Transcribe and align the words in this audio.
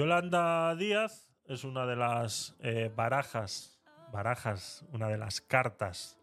Yolanda 0.00 0.74
Díaz 0.76 1.28
es 1.46 1.62
una 1.62 1.84
de 1.84 1.94
las 1.94 2.56
eh, 2.60 2.90
barajas, 2.96 3.78
barajas, 4.10 4.82
una 4.94 5.08
de 5.08 5.18
las 5.18 5.42
cartas. 5.42 6.18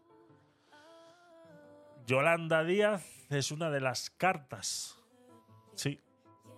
Yolanda 2.04 2.64
Díaz 2.64 3.06
es 3.30 3.52
una 3.52 3.70
de 3.70 3.80
las 3.80 4.10
cartas, 4.10 4.98
sí, 5.76 6.00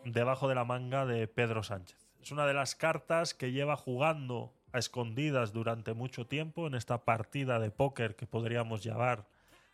debajo 0.06 0.48
de 0.48 0.54
la 0.54 0.64
manga 0.64 1.04
de 1.04 1.28
Pedro 1.28 1.62
Sánchez. 1.62 1.98
Es 2.22 2.32
una 2.32 2.46
de 2.46 2.54
las 2.54 2.74
cartas 2.74 3.34
que 3.34 3.52
lleva 3.52 3.76
jugando 3.76 4.54
a 4.72 4.78
escondidas 4.78 5.52
durante 5.52 5.92
mucho 5.92 6.26
tiempo 6.26 6.68
en 6.68 6.74
esta 6.74 7.04
partida 7.04 7.58
de 7.58 7.70
póker 7.70 8.16
que 8.16 8.26
podríamos 8.26 8.82
llamar 8.82 9.26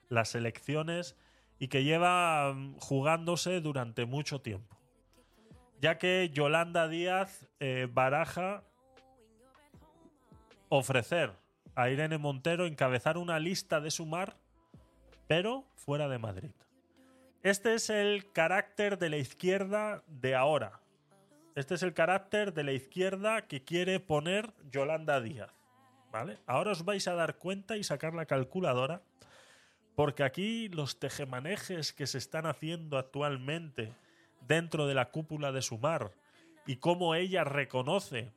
las 0.09 0.35
elecciones 0.35 1.17
y 1.61 1.69
que 1.69 1.85
lleva 1.85 2.55
mm, 2.55 2.79
jugándose 2.81 3.61
durante 3.61 4.05
mucho 4.05 4.41
tiempo. 4.41 4.76
Ya 5.81 5.99
que 5.99 6.31
Yolanda 6.33 6.89
Díaz 6.89 7.47
eh, 7.61 7.89
baraja 7.93 8.65
ofrecer 10.69 11.33
a 11.75 11.91
Irene 11.91 12.19
Montero 12.19 12.67
encabezar 12.67 13.19
una 13.19 13.39
lista 13.39 13.81
de 13.81 13.91
sumar, 13.91 14.37
pero 15.27 15.65
fuera 15.75 16.09
de 16.09 16.19
Madrid. 16.19 16.51
Este 17.43 17.75
es 17.75 17.91
el 17.91 18.33
carácter 18.33 18.99
de 18.99 19.11
la 19.11 19.19
izquierda 19.19 20.03
de 20.07 20.35
ahora. 20.35 20.81
Este 21.55 21.75
es 21.75 21.83
el 21.83 21.95
carácter 21.95 22.55
de 22.55 22.65
la 22.65 22.73
izquierda 22.73 23.47
que 23.47 23.63
quiere 23.63 24.01
poner 24.01 24.53
Yolanda 24.71 25.21
Díaz. 25.21 25.53
¿Vale? 26.11 26.39
Ahora 26.47 26.73
os 26.73 26.85
vais 26.85 27.07
a 27.09 27.15
dar 27.15 27.37
cuenta 27.37 27.77
y 27.77 27.85
sacar 27.85 28.15
la 28.15 28.27
calculadora 28.27 29.03
porque 29.95 30.23
aquí 30.23 30.69
los 30.69 30.99
tejemanejes 30.99 31.93
que 31.93 32.07
se 32.07 32.19
están 32.19 32.47
haciendo 32.47 32.99
actualmente 32.99 33.93
dentro 34.41 34.87
de 34.87 34.95
la 34.95 35.11
cúpula 35.11 35.53
de 35.53 35.63
Sumar 35.63 36.13
y 36.67 36.77
cómo 36.77 37.15
ella 37.15 37.45
reconoce 37.45 38.33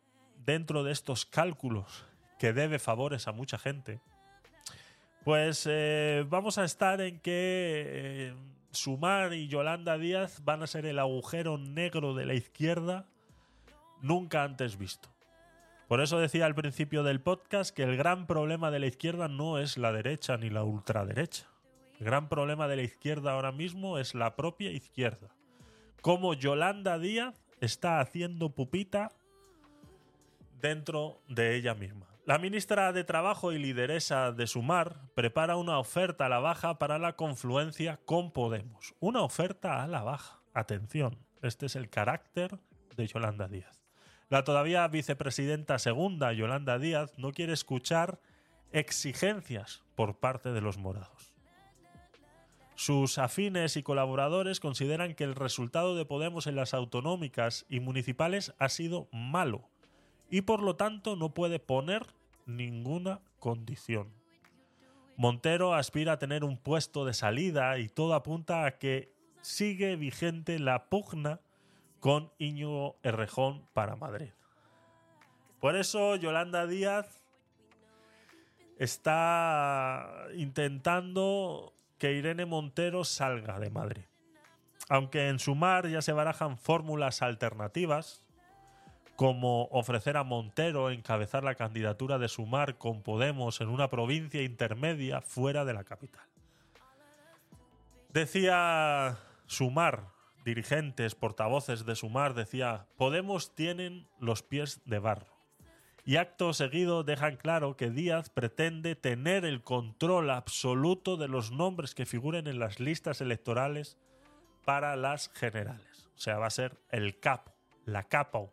dentro 0.46 0.84
de 0.84 0.92
estos 0.92 1.26
cálculos 1.26 2.06
que 2.38 2.54
debe 2.54 2.80
favores 2.80 3.28
a 3.28 3.32
mucha 3.32 3.58
gente, 3.58 4.00
pues 5.24 5.68
eh, 5.70 6.26
vamos 6.28 6.58
a 6.58 6.64
estar 6.64 7.02
en 7.02 7.20
que 7.20 7.84
eh, 7.86 8.34
Sumar 8.72 9.34
y 9.34 9.48
Yolanda 9.48 9.98
Díaz 9.98 10.44
van 10.44 10.64
a 10.64 10.68
ser 10.68 10.86
el 10.86 11.00
agujero 11.00 11.58
negro 11.58 12.14
de 12.14 12.26
la 12.26 12.34
izquierda 12.34 13.06
nunca 14.02 14.44
antes 14.44 14.78
visto. 14.78 15.10
Por 15.88 16.02
eso 16.02 16.20
decía 16.20 16.46
al 16.46 16.56
principio 16.56 17.04
del 17.04 17.20
podcast 17.20 17.76
que 17.76 17.84
el 17.84 17.98
gran 17.98 18.28
problema 18.28 18.70
de 18.70 18.80
la 18.80 18.86
izquierda 18.86 19.28
no 19.28 19.58
es 19.58 19.78
la 19.78 19.92
derecha 19.92 20.38
ni 20.38 20.50
la 20.50 20.64
ultraderecha. 20.64 21.48
El 22.00 22.06
gran 22.06 22.30
problema 22.30 22.68
de 22.68 22.76
la 22.76 22.84
izquierda 22.84 23.34
ahora 23.34 23.52
mismo 23.52 23.98
es 23.98 24.14
la 24.14 24.36
propia 24.36 24.72
izquierda. 24.72 25.36
Cómo 26.02 26.34
Yolanda 26.34 26.98
Díaz 26.98 27.36
está 27.60 28.00
haciendo 28.00 28.56
pupita 28.56 29.12
dentro 30.62 31.22
de 31.28 31.56
ella 31.56 31.76
misma. 31.76 32.08
La 32.26 32.38
ministra 32.38 32.94
de 32.94 33.04
Trabajo 33.04 33.52
y 33.52 33.60
lideresa 33.60 34.32
de 34.32 34.48
Sumar 34.48 35.02
prepara 35.16 35.58
una 35.58 35.80
oferta 35.80 36.28
a 36.28 36.30
la 36.30 36.40
baja 36.40 36.80
para 36.80 37.00
la 37.00 37.16
confluencia 37.16 38.00
con 38.06 38.32
Podemos. 38.32 38.94
Una 39.00 39.22
oferta 39.22 39.84
a 39.84 39.88
la 39.88 40.04
baja. 40.04 40.40
Atención, 40.54 41.18
este 41.42 41.66
es 41.66 41.76
el 41.76 41.90
carácter 41.90 42.60
de 42.96 43.08
Yolanda 43.08 43.48
Díaz. 43.48 43.82
La 44.30 44.44
todavía 44.44 44.88
vicepresidenta 44.88 45.80
segunda, 45.80 46.32
Yolanda 46.34 46.78
Díaz, 46.78 47.18
no 47.18 47.32
quiere 47.32 47.54
escuchar 47.54 48.20
exigencias 48.72 49.84
por 49.96 50.20
parte 50.20 50.52
de 50.54 50.62
los 50.62 50.78
morados. 50.78 51.29
Sus 52.80 53.18
afines 53.18 53.76
y 53.76 53.84
colaboradores 53.84 54.62
consideran 54.62 55.14
que 55.14 55.26
el 55.26 55.36
resultado 55.36 55.98
de 55.98 56.06
Podemos 56.06 56.48
en 56.48 56.56
las 56.56 56.74
autonómicas 56.74 57.66
y 57.68 57.82
municipales 57.82 58.54
ha 58.58 58.70
sido 58.70 59.10
malo 59.12 59.68
y 60.30 60.44
por 60.44 60.64
lo 60.64 60.78
tanto 60.78 61.18
no 61.18 61.34
puede 61.34 61.60
poner 61.60 62.08
ninguna 62.46 63.20
condición. 63.40 64.14
Montero 65.18 65.74
aspira 65.74 66.14
a 66.14 66.20
tener 66.20 66.46
un 66.46 66.56
puesto 66.56 67.04
de 67.04 67.14
salida 67.14 67.78
y 67.80 67.90
todo 67.90 68.14
apunta 68.14 68.66
a 68.66 68.78
que 68.78 69.12
sigue 69.42 69.98
vigente 69.98 70.58
la 70.58 70.86
pugna 70.86 71.42
con 72.00 72.32
Íñigo 72.38 72.96
Errejón 73.04 73.68
para 73.74 73.98
Madrid. 73.98 74.30
Por 75.60 75.76
eso 75.76 76.16
Yolanda 76.16 76.66
Díaz 76.66 77.26
está 78.78 80.28
intentando 80.34 81.74
que 82.00 82.14
Irene 82.14 82.46
Montero 82.46 83.04
salga 83.04 83.60
de 83.60 83.70
Madrid. 83.70 84.06
Aunque 84.90 85.28
en 85.28 85.38
Sumar 85.38 85.88
ya 85.88 86.02
se 86.02 86.14
barajan 86.14 86.58
fórmulas 86.58 87.22
alternativas, 87.22 88.26
como 89.16 89.66
ofrecer 89.66 90.18
a 90.18 90.24
Montero 90.24 90.90
encabezar 90.90 91.44
la 91.44 91.56
candidatura 91.56 92.18
de 92.18 92.30
Sumar 92.30 92.78
con 92.78 93.04
Podemos 93.04 93.62
en 93.62 93.68
una 93.68 93.90
provincia 93.90 94.42
intermedia 94.42 95.22
fuera 95.22 95.66
de 95.66 95.74
la 95.74 95.84
capital. 95.84 96.26
Decía 98.12 99.18
Sumar 99.46 100.08
dirigentes, 100.46 101.16
portavoces 101.16 101.86
de 101.86 101.96
Sumar, 101.96 102.34
decía, 102.34 102.88
Podemos 102.98 103.54
tienen 103.56 104.08
los 104.20 104.42
pies 104.42 104.82
de 104.86 105.00
barro. 105.00 105.39
Y 106.10 106.18
acto 106.18 106.54
seguido 106.54 107.04
dejan 107.04 107.36
claro 107.36 107.78
que 107.78 107.92
Díaz 107.92 108.32
pretende 108.32 108.96
tener 108.96 109.46
el 109.46 109.62
control 109.62 110.32
absoluto 110.32 111.18
de 111.18 111.28
los 111.28 111.52
nombres 111.52 111.94
que 111.94 112.08
figuren 112.08 112.48
en 112.48 112.58
las 112.58 112.80
listas 112.80 113.22
electorales 113.22 113.96
para 114.66 114.96
las 114.96 115.30
generales. 115.36 116.10
O 116.16 116.20
sea, 116.20 116.40
va 116.40 116.48
a 116.48 116.50
ser 116.50 116.82
el 116.90 117.20
capo, 117.20 117.54
la 117.86 118.06
capo, 118.06 118.52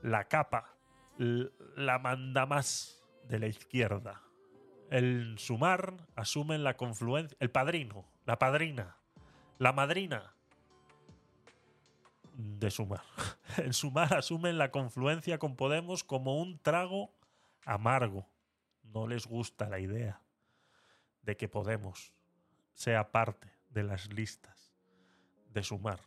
la 0.00 0.24
capa, 0.24 0.74
la 1.18 1.98
manda 1.98 2.46
más 2.46 3.04
de 3.28 3.40
la 3.40 3.48
izquierda. 3.48 4.22
El 4.88 5.38
Sumar 5.38 5.98
asumen 6.14 6.64
la 6.64 6.78
confluencia, 6.78 7.36
el 7.40 7.50
padrino, 7.50 8.06
la 8.24 8.38
padrina, 8.38 8.96
la 9.58 9.74
madrina, 9.74 10.32
de 12.32 12.70
Sumar. 12.70 13.02
En 13.56 13.72
Sumar 13.72 14.14
asumen 14.14 14.58
la 14.58 14.70
confluencia 14.70 15.38
con 15.38 15.56
Podemos 15.56 16.04
como 16.04 16.40
un 16.40 16.58
trago 16.58 17.10
amargo. 17.64 18.26
No 18.82 19.06
les 19.06 19.26
gusta 19.26 19.68
la 19.68 19.80
idea 19.80 20.22
de 21.22 21.36
que 21.36 21.48
Podemos 21.48 22.12
sea 22.72 23.10
parte 23.10 23.50
de 23.70 23.82
las 23.82 24.12
listas 24.12 24.74
de 25.52 25.62
Sumar. 25.62 26.00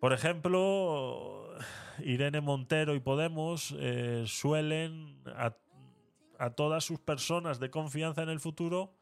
Por 0.00 0.12
ejemplo, 0.12 1.50
Irene 1.98 2.40
Montero 2.40 2.94
y 2.94 3.00
Podemos 3.00 3.74
eh, 3.78 4.24
suelen 4.26 5.20
a, 5.26 5.56
a 6.38 6.50
todas 6.50 6.84
sus 6.84 7.00
personas 7.00 7.58
de 7.58 7.70
confianza 7.70 8.22
en 8.22 8.28
el 8.28 8.38
futuro 8.38 8.94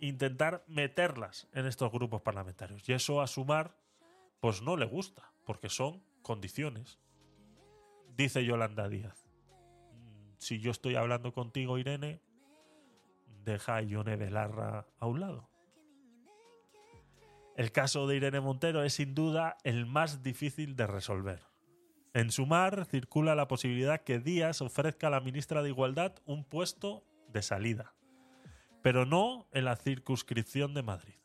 intentar 0.00 0.64
meterlas 0.66 1.48
en 1.52 1.66
estos 1.66 1.92
grupos 1.92 2.20
parlamentarios. 2.22 2.88
Y 2.88 2.92
eso 2.92 3.20
a 3.20 3.26
Sumar 3.26 3.76
pues 4.40 4.60
no 4.60 4.76
le 4.76 4.84
gusta, 4.84 5.33
porque 5.44 5.68
son 5.68 6.02
condiciones. 6.22 6.98
Dice 8.16 8.44
Yolanda 8.44 8.88
Díaz. 8.88 9.28
Si 10.38 10.60
yo 10.60 10.70
estoy 10.70 10.96
hablando 10.96 11.32
contigo, 11.32 11.78
Irene, 11.78 12.20
deja 13.44 13.76
a 13.76 13.82
Ione 13.82 14.16
Belarra 14.16 14.86
a 14.98 15.06
un 15.06 15.20
lado. 15.20 15.48
El 17.56 17.70
caso 17.70 18.06
de 18.06 18.16
Irene 18.16 18.40
Montero 18.40 18.82
es 18.82 18.94
sin 18.94 19.14
duda 19.14 19.56
el 19.62 19.86
más 19.86 20.22
difícil 20.22 20.74
de 20.74 20.86
resolver. 20.86 21.40
En 22.12 22.30
Sumar 22.30 22.84
circula 22.86 23.34
la 23.34 23.48
posibilidad 23.48 24.02
que 24.02 24.18
Díaz 24.18 24.60
ofrezca 24.60 25.06
a 25.06 25.10
la 25.10 25.20
ministra 25.20 25.62
de 25.62 25.70
Igualdad 25.70 26.14
un 26.26 26.44
puesto 26.44 27.04
de 27.28 27.42
salida, 27.42 27.94
pero 28.82 29.04
no 29.06 29.48
en 29.52 29.64
la 29.64 29.76
circunscripción 29.76 30.74
de 30.74 30.82
Madrid. 30.82 31.23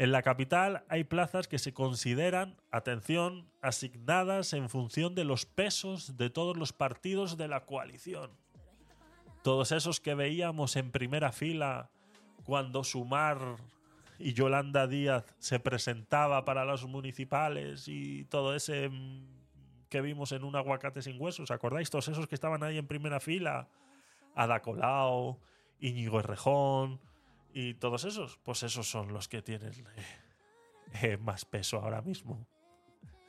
En 0.00 0.12
la 0.12 0.22
capital 0.22 0.82
hay 0.88 1.04
plazas 1.04 1.46
que 1.46 1.58
se 1.58 1.74
consideran, 1.74 2.56
atención, 2.70 3.50
asignadas 3.60 4.54
en 4.54 4.70
función 4.70 5.14
de 5.14 5.24
los 5.24 5.44
pesos 5.44 6.16
de 6.16 6.30
todos 6.30 6.56
los 6.56 6.72
partidos 6.72 7.36
de 7.36 7.48
la 7.48 7.66
coalición. 7.66 8.30
Todos 9.42 9.72
esos 9.72 10.00
que 10.00 10.14
veíamos 10.14 10.76
en 10.76 10.90
primera 10.90 11.32
fila 11.32 11.90
cuando 12.44 12.82
Sumar 12.82 13.56
y 14.18 14.32
Yolanda 14.32 14.86
Díaz 14.86 15.26
se 15.38 15.60
presentaba 15.60 16.46
para 16.46 16.64
los 16.64 16.86
municipales 16.86 17.86
y 17.86 18.24
todo 18.24 18.54
ese 18.54 18.88
mm, 18.88 19.26
que 19.90 20.00
vimos 20.00 20.32
en 20.32 20.44
un 20.44 20.56
aguacate 20.56 21.02
sin 21.02 21.20
huesos, 21.20 21.50
¿acordáis? 21.50 21.90
Todos 21.90 22.08
esos 22.08 22.26
que 22.26 22.36
estaban 22.36 22.62
ahí 22.62 22.78
en 22.78 22.86
primera 22.86 23.20
fila, 23.20 23.68
Ada 24.34 24.62
Colau, 24.62 25.38
Íñigo 25.78 26.20
Errejón, 26.20 27.00
y 27.52 27.74
todos 27.74 28.04
esos, 28.04 28.38
pues 28.38 28.62
esos 28.62 28.88
son 28.88 29.12
los 29.12 29.28
que 29.28 29.42
tienen 29.42 29.72
eh, 29.72 30.04
eh, 31.02 31.16
más 31.16 31.44
peso 31.44 31.78
ahora 31.78 32.02
mismo. 32.02 32.46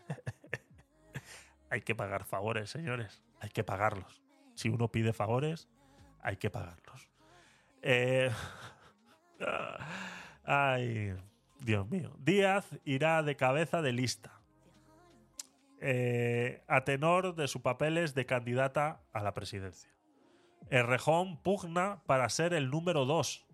hay 1.69 1.81
que 1.81 1.95
pagar 1.95 2.25
favores, 2.25 2.69
señores. 2.69 3.23
Hay 3.39 3.49
que 3.49 3.63
pagarlos. 3.63 4.21
Si 4.55 4.69
uno 4.69 4.89
pide 4.89 5.13
favores, 5.13 5.67
hay 6.21 6.37
que 6.37 6.49
pagarlos. 6.49 7.09
Eh, 7.81 8.29
ay, 10.43 11.15
Dios 11.59 11.89
mío. 11.89 12.15
Díaz 12.19 12.67
irá 12.85 13.23
de 13.23 13.35
cabeza 13.35 13.81
de 13.81 13.93
lista. 13.93 14.39
a 16.67 16.83
tenor 16.83 17.33
de 17.33 17.47
sus 17.47 17.63
papeles 17.63 18.13
de 18.13 18.27
candidata 18.27 19.01
a 19.13 19.23
la 19.23 19.33
presidencia. 19.33 19.89
Errejón 20.69 21.41
pugna 21.41 22.03
para 22.05 22.29
ser 22.29 22.53
el 22.53 22.69
número 22.69 23.05
2. 23.05 23.47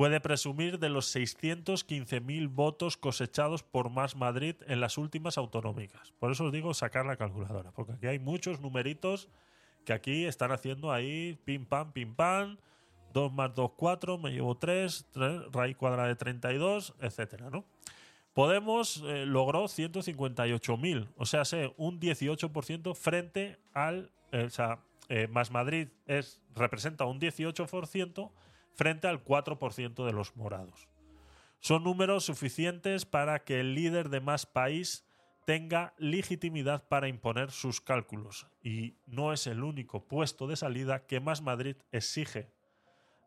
Puede 0.00 0.18
presumir 0.18 0.78
de 0.78 0.88
los 0.88 1.14
615.000 1.14 2.48
votos 2.48 2.96
cosechados 2.96 3.62
por 3.62 3.90
Más 3.90 4.16
Madrid 4.16 4.56
en 4.66 4.80
las 4.80 4.96
últimas 4.96 5.36
autonómicas. 5.36 6.14
Por 6.18 6.32
eso 6.32 6.46
os 6.46 6.52
digo 6.52 6.72
sacar 6.72 7.04
la 7.04 7.16
calculadora, 7.16 7.70
porque 7.72 7.92
aquí 7.92 8.06
hay 8.06 8.18
muchos 8.18 8.60
numeritos 8.60 9.28
que 9.84 9.92
aquí 9.92 10.24
están 10.24 10.52
haciendo 10.52 10.90
ahí 10.90 11.38
pim 11.44 11.66
pam, 11.66 11.92
pim 11.92 12.14
pam, 12.14 12.56
2 13.12 13.30
más 13.34 13.54
2, 13.54 13.72
4, 13.76 14.16
me 14.16 14.30
llevo 14.30 14.56
3, 14.56 15.06
raíz 15.52 15.76
cuadrada 15.76 16.08
de 16.08 16.16
32, 16.16 16.94
etcétera, 17.02 17.50
¿no? 17.50 17.66
Podemos 18.32 19.04
eh, 19.04 19.26
logró 19.26 19.64
158.000, 19.64 21.08
o 21.18 21.26
sea, 21.26 21.44
sé, 21.44 21.74
un 21.76 22.00
18% 22.00 22.94
frente 22.94 23.58
al. 23.74 24.10
Eh, 24.32 24.44
o 24.44 24.50
sea, 24.50 24.78
eh, 25.10 25.28
Más 25.28 25.50
Madrid 25.50 25.88
es, 26.06 26.40
representa 26.54 27.04
un 27.04 27.20
18% 27.20 28.30
frente 28.74 29.08
al 29.08 29.24
4% 29.24 30.04
de 30.04 30.12
los 30.12 30.36
morados. 30.36 30.88
Son 31.60 31.84
números 31.84 32.24
suficientes 32.24 33.04
para 33.04 33.44
que 33.44 33.60
el 33.60 33.74
líder 33.74 34.08
de 34.08 34.20
Más 34.20 34.46
País 34.46 35.04
tenga 35.44 35.94
legitimidad 35.98 36.86
para 36.88 37.08
imponer 37.08 37.50
sus 37.50 37.80
cálculos 37.80 38.46
y 38.62 38.96
no 39.06 39.32
es 39.32 39.46
el 39.46 39.62
único 39.62 40.06
puesto 40.06 40.46
de 40.46 40.56
salida 40.56 41.06
que 41.06 41.20
Más 41.20 41.42
Madrid 41.42 41.76
exige 41.92 42.52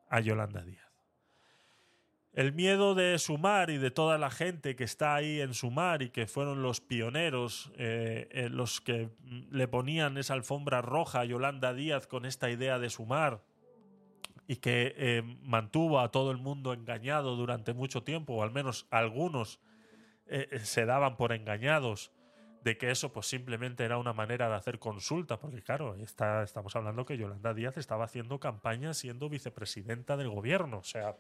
a 0.10 0.20
Yolanda 0.20 0.64
Díaz. 0.64 0.94
El 2.34 2.54
miedo 2.54 2.96
de 2.96 3.20
Sumar 3.20 3.70
y 3.70 3.78
de 3.78 3.92
toda 3.92 4.18
la 4.18 4.32
gente 4.32 4.76
que 4.76 4.84
está 4.84 5.14
ahí 5.14 5.40
en 5.40 5.54
Sumar 5.54 6.02
y 6.02 6.10
que 6.10 6.26
fueron 6.26 6.64
los 6.64 6.82
pioneros, 6.82 7.72
eh, 7.78 8.28
eh, 8.32 8.50
los 8.50 8.82
que 8.82 9.12
le 9.52 9.68
ponían 9.68 10.18
esa 10.18 10.34
alfombra 10.34 10.82
roja 10.82 11.20
a 11.20 11.26
Yolanda 11.26 11.76
Díaz 11.76 12.08
con 12.08 12.26
esta 12.26 12.50
idea 12.50 12.80
de 12.80 12.90
Sumar 12.90 13.44
y 14.48 14.58
que 14.58 14.94
eh, 14.98 15.24
mantuvo 15.42 16.00
a 16.00 16.12
todo 16.12 16.32
el 16.32 16.38
mundo 16.38 16.74
engañado 16.74 17.36
durante 17.36 17.74
mucho 17.74 18.04
tiempo, 18.04 18.34
o 18.34 18.44
al 18.44 18.52
menos 18.52 18.88
algunos 18.90 19.60
se 20.64 20.86
daban 20.86 21.18
por 21.18 21.34
engañados 21.34 22.12
de 22.64 22.78
que 22.78 22.92
eso 22.92 23.12
pues 23.12 23.28
simplemente 23.28 23.84
era 23.84 23.98
una 23.98 24.14
manera 24.14 24.50
de 24.50 24.56
hacer 24.56 24.80
consulta, 24.80 25.38
porque 25.38 25.62
claro, 25.62 25.96
está, 25.96 26.44
estamos 26.44 26.76
hablando 26.76 27.06
que 27.06 27.18
Yolanda 27.18 27.54
Díaz 27.54 27.78
estaba 27.78 28.06
haciendo 28.06 28.40
campaña 28.40 28.94
siendo 28.94 29.30
vicepresidenta 29.30 30.16
del 30.16 30.30
gobierno, 30.30 30.80
o 30.80 30.84
sea, 30.84 31.18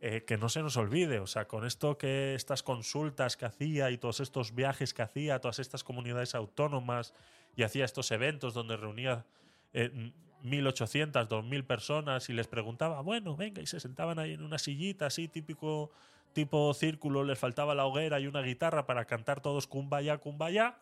eh, 0.00 0.24
que 0.24 0.36
no 0.36 0.48
se 0.48 0.62
nos 0.62 0.76
olvide, 0.76 1.20
o 1.20 1.28
sea, 1.28 1.46
con 1.46 1.64
esto 1.64 1.96
que 1.96 2.34
estas 2.34 2.64
consultas 2.64 3.36
que 3.36 3.44
hacía 3.44 3.90
y 3.92 3.98
todos 3.98 4.18
estos 4.18 4.54
viajes 4.54 4.92
que 4.92 5.02
hacía, 5.02 5.38
todas 5.40 5.60
estas 5.60 5.84
comunidades 5.84 6.34
autónomas 6.34 7.14
y 7.54 7.62
hacía 7.62 7.84
estos 7.84 8.10
eventos 8.10 8.52
donde 8.52 8.76
reunía 8.76 9.24
eh, 9.72 10.12
1.800, 10.44 11.28
2.000 11.28 11.66
personas 11.66 12.28
y 12.28 12.32
les 12.32 12.48
preguntaba, 12.48 13.00
bueno, 13.00 13.36
venga, 13.36 13.62
y 13.62 13.66
se 13.66 13.80
sentaban 13.80 14.18
ahí 14.18 14.32
en 14.32 14.42
una 14.42 14.58
sillita 14.58 15.06
así, 15.06 15.28
típico 15.28 15.92
tipo 16.32 16.72
círculo, 16.74 17.24
les 17.24 17.38
faltaba 17.38 17.74
la 17.74 17.84
hoguera 17.84 18.18
y 18.20 18.26
una 18.26 18.42
guitarra 18.42 18.86
para 18.86 19.04
cantar 19.04 19.40
todos 19.40 19.66
kumbaya, 19.66 20.18
kumbaya. 20.18 20.78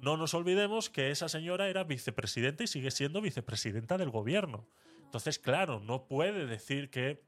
No 0.00 0.16
nos 0.16 0.34
olvidemos 0.34 0.90
que 0.90 1.10
esa 1.10 1.28
señora 1.28 1.68
era 1.68 1.84
vicepresidenta 1.84 2.64
y 2.64 2.66
sigue 2.66 2.90
siendo 2.90 3.20
vicepresidenta 3.20 3.98
del 3.98 4.10
gobierno. 4.10 4.66
Entonces, 5.04 5.38
claro, 5.38 5.80
no 5.80 6.04
puede 6.06 6.46
decir 6.46 6.90
que 6.90 7.22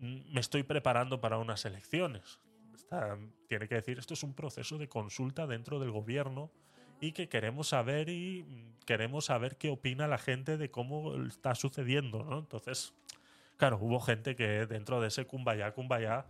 me 0.00 0.40
estoy 0.40 0.62
preparando 0.62 1.20
para 1.20 1.38
unas 1.38 1.64
elecciones. 1.64 2.38
tiene 3.48 3.68
que 3.68 3.74
decir, 3.74 3.98
esto 3.98 4.14
es 4.14 4.22
un 4.22 4.34
proceso 4.34 4.78
de 4.78 4.88
consulta 4.88 5.46
dentro 5.46 5.78
del 5.78 5.90
gobierno 5.90 6.50
y 7.00 7.12
que 7.12 7.28
queremos 7.28 7.68
saber 7.68 8.08
y 8.08 8.44
queremos 8.86 9.26
saber 9.26 9.56
qué 9.56 9.70
opina 9.70 10.06
la 10.06 10.18
gente 10.18 10.56
de 10.56 10.70
cómo 10.70 11.16
está 11.24 11.54
sucediendo, 11.54 12.24
¿no? 12.24 12.38
Entonces, 12.38 12.94
claro, 13.56 13.78
hubo 13.80 14.00
gente 14.00 14.36
que 14.36 14.66
dentro 14.66 15.00
de 15.00 15.08
ese 15.08 15.26
kumbaya, 15.26 15.72
kumbaya, 15.72 16.26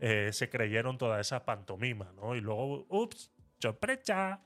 eh, 0.00 0.30
se 0.32 0.48
creyeron 0.48 0.98
toda 0.98 1.20
esa 1.20 1.44
pantomima, 1.44 2.12
¿no? 2.16 2.34
Y 2.34 2.40
luego, 2.40 2.86
ups, 2.88 3.30
sorpresa, 3.60 4.40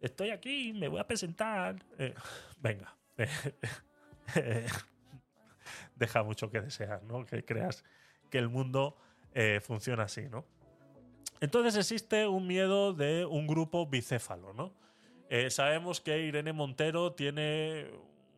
estoy 0.00 0.30
aquí, 0.30 0.72
me 0.72 0.88
voy 0.88 1.00
a 1.00 1.06
presentar. 1.06 1.76
Eh, 1.98 2.14
venga, 2.60 2.96
deja 5.96 6.22
mucho 6.22 6.50
que 6.50 6.60
desear, 6.60 7.02
¿no? 7.02 7.26
Que 7.26 7.44
creas 7.44 7.84
que 8.30 8.38
el 8.38 8.48
mundo 8.48 8.96
eh, 9.34 9.60
funciona 9.62 10.04
así, 10.04 10.28
¿no? 10.28 10.44
Entonces 11.40 11.76
existe 11.76 12.26
un 12.26 12.46
miedo 12.46 12.92
de 12.92 13.24
un 13.24 13.46
grupo 13.46 13.86
bicéfalo, 13.86 14.52
¿no? 14.52 14.72
Eh, 15.28 15.50
sabemos 15.50 16.00
que 16.00 16.26
Irene 16.26 16.52
Montero 16.52 17.12
tiene 17.12 17.86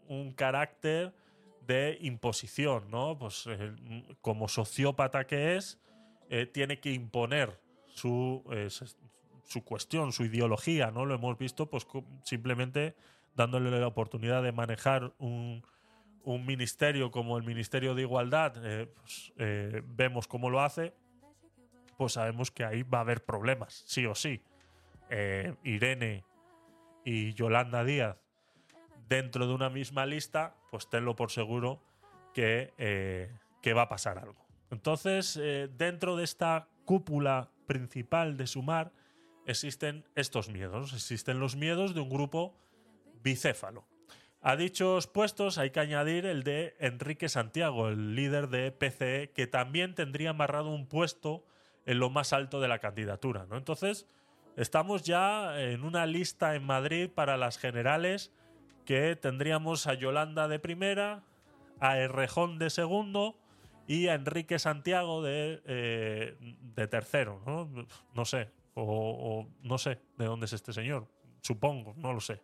un 0.08 0.32
carácter 0.32 1.12
de 1.66 1.98
imposición, 2.00 2.90
¿no? 2.90 3.16
Pues 3.18 3.46
eh, 3.48 3.72
como 4.20 4.48
sociópata 4.48 5.26
que 5.26 5.56
es, 5.56 5.78
tiene 6.52 6.78
que 6.78 6.92
imponer 6.92 7.58
su, 7.92 8.44
su 9.42 9.64
cuestión, 9.64 10.12
su 10.12 10.24
ideología, 10.24 10.92
¿no? 10.92 11.04
Lo 11.04 11.16
hemos 11.16 11.36
visto, 11.36 11.66
pues 11.66 11.84
simplemente 12.22 12.94
dándole 13.34 13.68
la 13.80 13.86
oportunidad 13.88 14.44
de 14.44 14.52
manejar 14.52 15.12
un, 15.18 15.64
un 16.24 16.46
ministerio 16.46 17.10
como 17.10 17.36
el 17.38 17.44
Ministerio 17.44 17.94
de 17.94 18.02
Igualdad 18.02 18.54
eh, 18.64 18.86
pues, 18.94 19.32
eh, 19.38 19.82
vemos 19.86 20.26
cómo 20.26 20.50
lo 20.50 20.60
hace, 20.60 20.94
pues 21.96 22.14
sabemos 22.14 22.50
que 22.50 22.64
ahí 22.64 22.82
va 22.82 22.98
a 22.98 23.00
haber 23.02 23.24
problemas, 23.24 23.82
sí 23.86 24.06
o 24.06 24.14
sí. 24.14 24.42
Eh, 25.08 25.54
Irene 25.64 26.24
y 27.04 27.34
Yolanda 27.34 27.84
Díaz 27.84 28.16
dentro 29.08 29.46
de 29.46 29.54
una 29.54 29.70
misma 29.70 30.06
lista, 30.06 30.54
pues 30.70 30.88
tenlo 30.88 31.16
por 31.16 31.30
seguro 31.30 31.82
que, 32.32 32.72
que 33.60 33.72
va 33.74 33.82
a 33.82 33.88
pasar 33.88 34.18
algo. 34.18 34.46
Entonces, 34.70 35.34
dentro 35.76 36.16
de 36.16 36.22
esta 36.22 36.68
cúpula 36.84 37.50
principal 37.66 38.36
de 38.36 38.46
Sumar, 38.46 38.92
existen 39.46 40.04
estos 40.14 40.48
miedos. 40.48 40.92
Existen 40.92 41.40
los 41.40 41.56
miedos 41.56 41.94
de 41.94 42.00
un 42.00 42.08
grupo 42.08 42.54
bicéfalo. 43.22 43.84
A 44.42 44.56
dichos 44.56 45.06
puestos 45.06 45.58
hay 45.58 45.70
que 45.70 45.80
añadir 45.80 46.24
el 46.24 46.44
de 46.44 46.74
Enrique 46.78 47.28
Santiago, 47.28 47.88
el 47.88 48.14
líder 48.14 48.48
de 48.48 48.72
PCE, 48.72 49.32
que 49.34 49.46
también 49.46 49.94
tendría 49.94 50.30
amarrado 50.30 50.70
un 50.70 50.86
puesto 50.86 51.44
en 51.84 51.98
lo 51.98 52.08
más 52.08 52.32
alto 52.32 52.60
de 52.60 52.68
la 52.68 52.78
candidatura. 52.78 53.46
¿no? 53.46 53.58
Entonces, 53.58 54.08
estamos 54.56 55.02
ya 55.02 55.60
en 55.60 55.84
una 55.84 56.06
lista 56.06 56.54
en 56.54 56.64
Madrid 56.64 57.10
para 57.14 57.36
las 57.36 57.58
generales 57.58 58.32
que 58.84 59.16
tendríamos 59.16 59.86
a 59.86 59.94
Yolanda 59.94 60.48
de 60.48 60.58
primera, 60.58 61.22
a 61.80 61.98
Errejón 61.98 62.58
de 62.58 62.70
segundo 62.70 63.38
y 63.86 64.08
a 64.08 64.14
Enrique 64.14 64.58
Santiago 64.58 65.22
de, 65.22 65.62
eh, 65.66 66.36
de 66.74 66.88
tercero. 66.88 67.40
¿no? 67.46 67.86
no 68.14 68.24
sé, 68.24 68.50
o 68.74 69.46
no 69.62 69.78
sé 69.78 69.98
de 70.16 70.24
dónde 70.24 70.46
es 70.46 70.52
este 70.52 70.72
señor, 70.72 71.06
supongo, 71.40 71.94
no 71.96 72.12
lo 72.12 72.20
sé. 72.20 72.40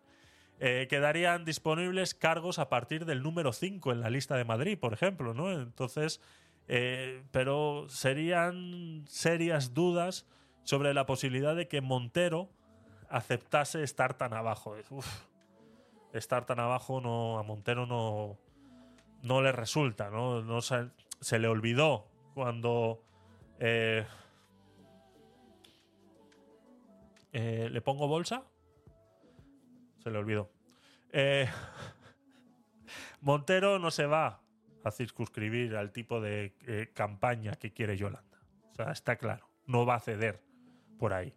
Eh, 0.59 0.87
quedarían 0.89 1.45
disponibles 1.45 2.15
cargos 2.15 2.59
a 2.59 2.71
partir 2.71 3.05
del 3.05 3.23
número 3.23 3.53
5 3.53 3.93
en 3.93 4.01
la 4.01 4.09
lista 4.09 4.37
de 4.37 4.45
Madrid, 4.45 4.79
por 4.79 4.95
ejemplo, 4.95 5.35
¿no? 5.35 5.53
Entonces, 5.53 6.21
eh, 6.67 7.23
pero 7.31 7.87
serían 7.89 9.05
serias 9.07 9.75
dudas 9.75 10.27
sobre 10.67 10.93
la 10.95 11.07
posibilidad 11.07 11.55
de 11.55 11.69
que 11.69 11.81
Montero 11.81 12.51
aceptase 13.09 13.85
estar 13.85 14.15
tan 14.15 14.35
abajo. 14.35 14.75
estar 16.13 16.45
tan 16.45 16.59
abajo 16.59 17.01
no, 17.01 17.39
a 17.39 17.45
Montero 17.45 17.87
no, 17.87 18.37
no 19.23 19.43
le 19.43 19.53
resulta, 19.53 20.11
¿no? 20.11 20.61
se, 20.61 21.39
le 21.39 21.47
olvidó 21.47 22.09
cuando 22.35 23.01
eh, 23.61 24.05
le 27.33 27.81
pongo 27.81 28.09
bolsa 28.09 28.43
se 30.03 30.11
le 30.11 30.19
olvidó. 30.19 30.51
Eh, 31.13 31.49
Montero 33.21 33.79
no 33.79 33.93
se 33.93 34.07
va 34.07 34.43
a 34.83 34.91
circunscribir 34.91 35.77
al 35.77 35.93
tipo 35.93 36.21
de 36.21 36.57
eh, 36.67 36.91
campaña 36.93 37.53
que 37.53 37.73
quiere 37.73 37.97
Yolanda. 37.97 38.41
O 38.73 38.75
sea, 38.75 38.91
está 38.91 39.15
claro, 39.15 39.49
no 39.67 39.87
va 39.87 39.95
a 39.95 40.01
ceder 40.01 40.46
por 40.99 41.13
ahí. 41.13 41.35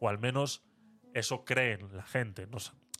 O 0.00 0.08
al 0.08 0.18
menos 0.18 0.64
eso 1.14 1.44
creen 1.44 1.88
la 1.96 2.02
gente. 2.02 2.48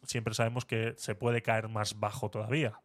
siempre 0.04 0.35
sabemos 0.35 0.64
que 0.64 0.95
se 0.97 1.14
puede 1.14 1.42
caer 1.42 1.69
más 1.69 1.99
bajo 1.99 2.31
todavía. 2.31 2.81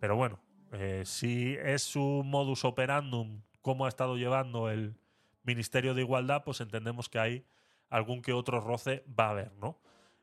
Pero 0.00 0.16
bueno, 0.16 0.40
eh, 0.72 1.02
si 1.04 1.56
es 1.62 1.82
su 1.82 2.22
modus 2.24 2.64
operandum, 2.64 3.42
cómo 3.60 3.86
ha 3.86 3.88
estado 3.88 4.16
llevando 4.16 4.70
el 4.70 4.96
Ministerio 5.44 5.94
de 5.94 6.02
Igualdad, 6.02 6.44
pues 6.44 6.60
entendemos 6.60 7.08
que 7.08 7.18
hay 7.18 7.46
algún 7.90 8.22
que 8.22 8.32
otro 8.32 8.60
roce 8.60 9.04
va 9.18 9.26
a 9.26 9.30
haber, 9.30 9.52
¿no? 9.54 9.78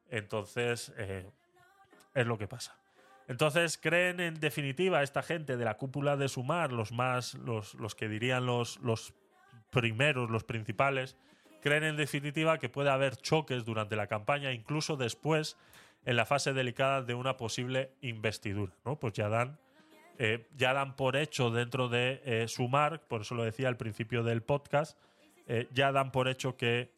Entonces, 0.09 0.91
es 2.15 2.25
lo 2.25 2.37
que 2.37 2.47
pasa. 2.47 2.75
Entonces, 3.27 3.77
creen 3.77 4.19
en 4.19 4.39
definitiva 4.39 5.03
esta 5.03 5.21
gente 5.21 5.55
de 5.55 5.63
la 5.63 5.77
cúpula 5.77 6.17
de 6.17 6.27
Sumar, 6.27 6.71
los 6.71 6.91
más, 6.91 7.35
los, 7.35 7.75
los 7.75 7.93
que 7.93 8.09
dirían 8.09 8.47
los, 8.47 8.79
los 8.79 9.13
primeros, 9.69 10.31
los 10.31 10.43
principales, 10.43 11.15
creen 11.61 11.83
en 11.83 11.97
definitiva 11.97 12.57
que 12.57 12.69
puede 12.69 12.89
haber 12.89 13.15
choques 13.17 13.65
durante 13.65 13.95
la 13.95 14.07
campaña, 14.07 14.51
incluso 14.51 14.97
después, 14.97 15.57
en 16.05 16.15
la 16.15 16.25
fase 16.25 16.53
delicada 16.53 17.01
de 17.01 17.13
una 17.13 17.37
posible 17.37 17.91
investidura. 18.01 18.73
¿no? 18.85 18.99
Pues 18.99 19.13
ya 19.13 19.29
dan, 19.29 19.59
eh, 20.17 20.47
ya 20.55 20.73
dan 20.73 20.95
por 20.95 21.15
hecho 21.15 21.51
dentro 21.51 21.89
de 21.89 22.21
eh, 22.25 22.47
Sumar, 22.47 23.01
por 23.07 23.21
eso 23.21 23.35
lo 23.35 23.43
decía 23.43 23.67
al 23.67 23.77
principio 23.77 24.23
del 24.23 24.41
podcast, 24.41 24.97
eh, 25.47 25.67
ya 25.73 25.91
dan 25.91 26.11
por 26.11 26.27
hecho 26.27 26.55
que 26.57 26.91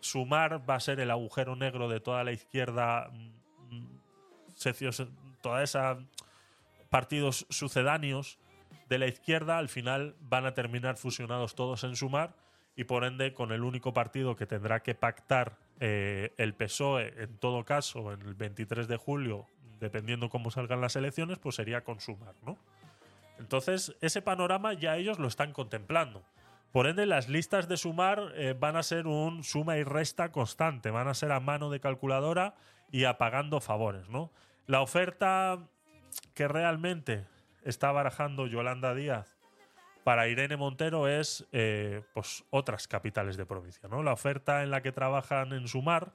Sumar 0.00 0.68
va 0.68 0.76
a 0.76 0.80
ser 0.80 1.00
el 1.00 1.10
agujero 1.10 1.56
negro 1.56 1.88
de 1.88 2.00
toda 2.00 2.24
la 2.24 2.32
izquierda, 2.32 3.10
mm, 3.70 3.86
toda 5.42 5.62
esa 5.62 5.98
partidos 6.88 7.46
sucedáneos 7.50 8.38
de 8.88 8.98
la 8.98 9.06
izquierda, 9.06 9.58
al 9.58 9.68
final 9.68 10.14
van 10.20 10.46
a 10.46 10.54
terminar 10.54 10.96
fusionados 10.96 11.54
todos 11.54 11.84
en 11.84 11.96
Sumar 11.96 12.34
y 12.76 12.84
por 12.84 13.04
ende 13.04 13.32
con 13.32 13.52
el 13.52 13.64
único 13.64 13.92
partido 13.92 14.36
que 14.36 14.46
tendrá 14.46 14.80
que 14.80 14.94
pactar 14.94 15.56
eh, 15.80 16.34
el 16.36 16.54
PSOE 16.54 17.14
en 17.22 17.38
todo 17.38 17.64
caso 17.64 18.12
en 18.12 18.20
el 18.22 18.34
23 18.34 18.86
de 18.86 18.98
julio, 18.98 19.46
dependiendo 19.80 20.28
cómo 20.28 20.50
salgan 20.50 20.82
las 20.82 20.94
elecciones, 20.94 21.38
pues 21.38 21.56
sería 21.56 21.82
con 21.82 22.00
Sumar, 22.00 22.34
¿no? 22.44 22.58
Entonces, 23.38 23.94
ese 24.00 24.22
panorama 24.22 24.74
ya 24.74 24.96
ellos 24.96 25.18
lo 25.18 25.28
están 25.28 25.52
contemplando. 25.52 26.22
Por 26.72 26.86
ende, 26.86 27.06
las 27.06 27.28
listas 27.28 27.68
de 27.68 27.76
sumar 27.76 28.32
eh, 28.34 28.54
van 28.58 28.76
a 28.76 28.82
ser 28.82 29.06
un 29.06 29.44
suma 29.44 29.78
y 29.78 29.84
resta 29.84 30.30
constante, 30.30 30.90
van 30.90 31.08
a 31.08 31.14
ser 31.14 31.32
a 31.32 31.40
mano 31.40 31.70
de 31.70 31.80
calculadora 31.80 32.54
y 32.90 33.04
apagando 33.04 33.60
favores, 33.60 34.08
¿no? 34.08 34.30
La 34.66 34.80
oferta 34.80 35.58
que 36.34 36.48
realmente 36.48 37.26
está 37.62 37.92
barajando 37.92 38.46
Yolanda 38.46 38.94
Díaz 38.94 39.35
para 40.06 40.28
Irene 40.28 40.56
Montero 40.56 41.08
es 41.08 41.48
eh, 41.50 42.00
pues 42.14 42.44
otras 42.50 42.86
capitales 42.86 43.36
de 43.36 43.44
provincia. 43.44 43.88
¿no? 43.88 44.04
La 44.04 44.12
oferta 44.12 44.62
en 44.62 44.70
la 44.70 44.80
que 44.80 44.92
trabajan 44.92 45.52
en 45.52 45.66
Sumar, 45.66 46.12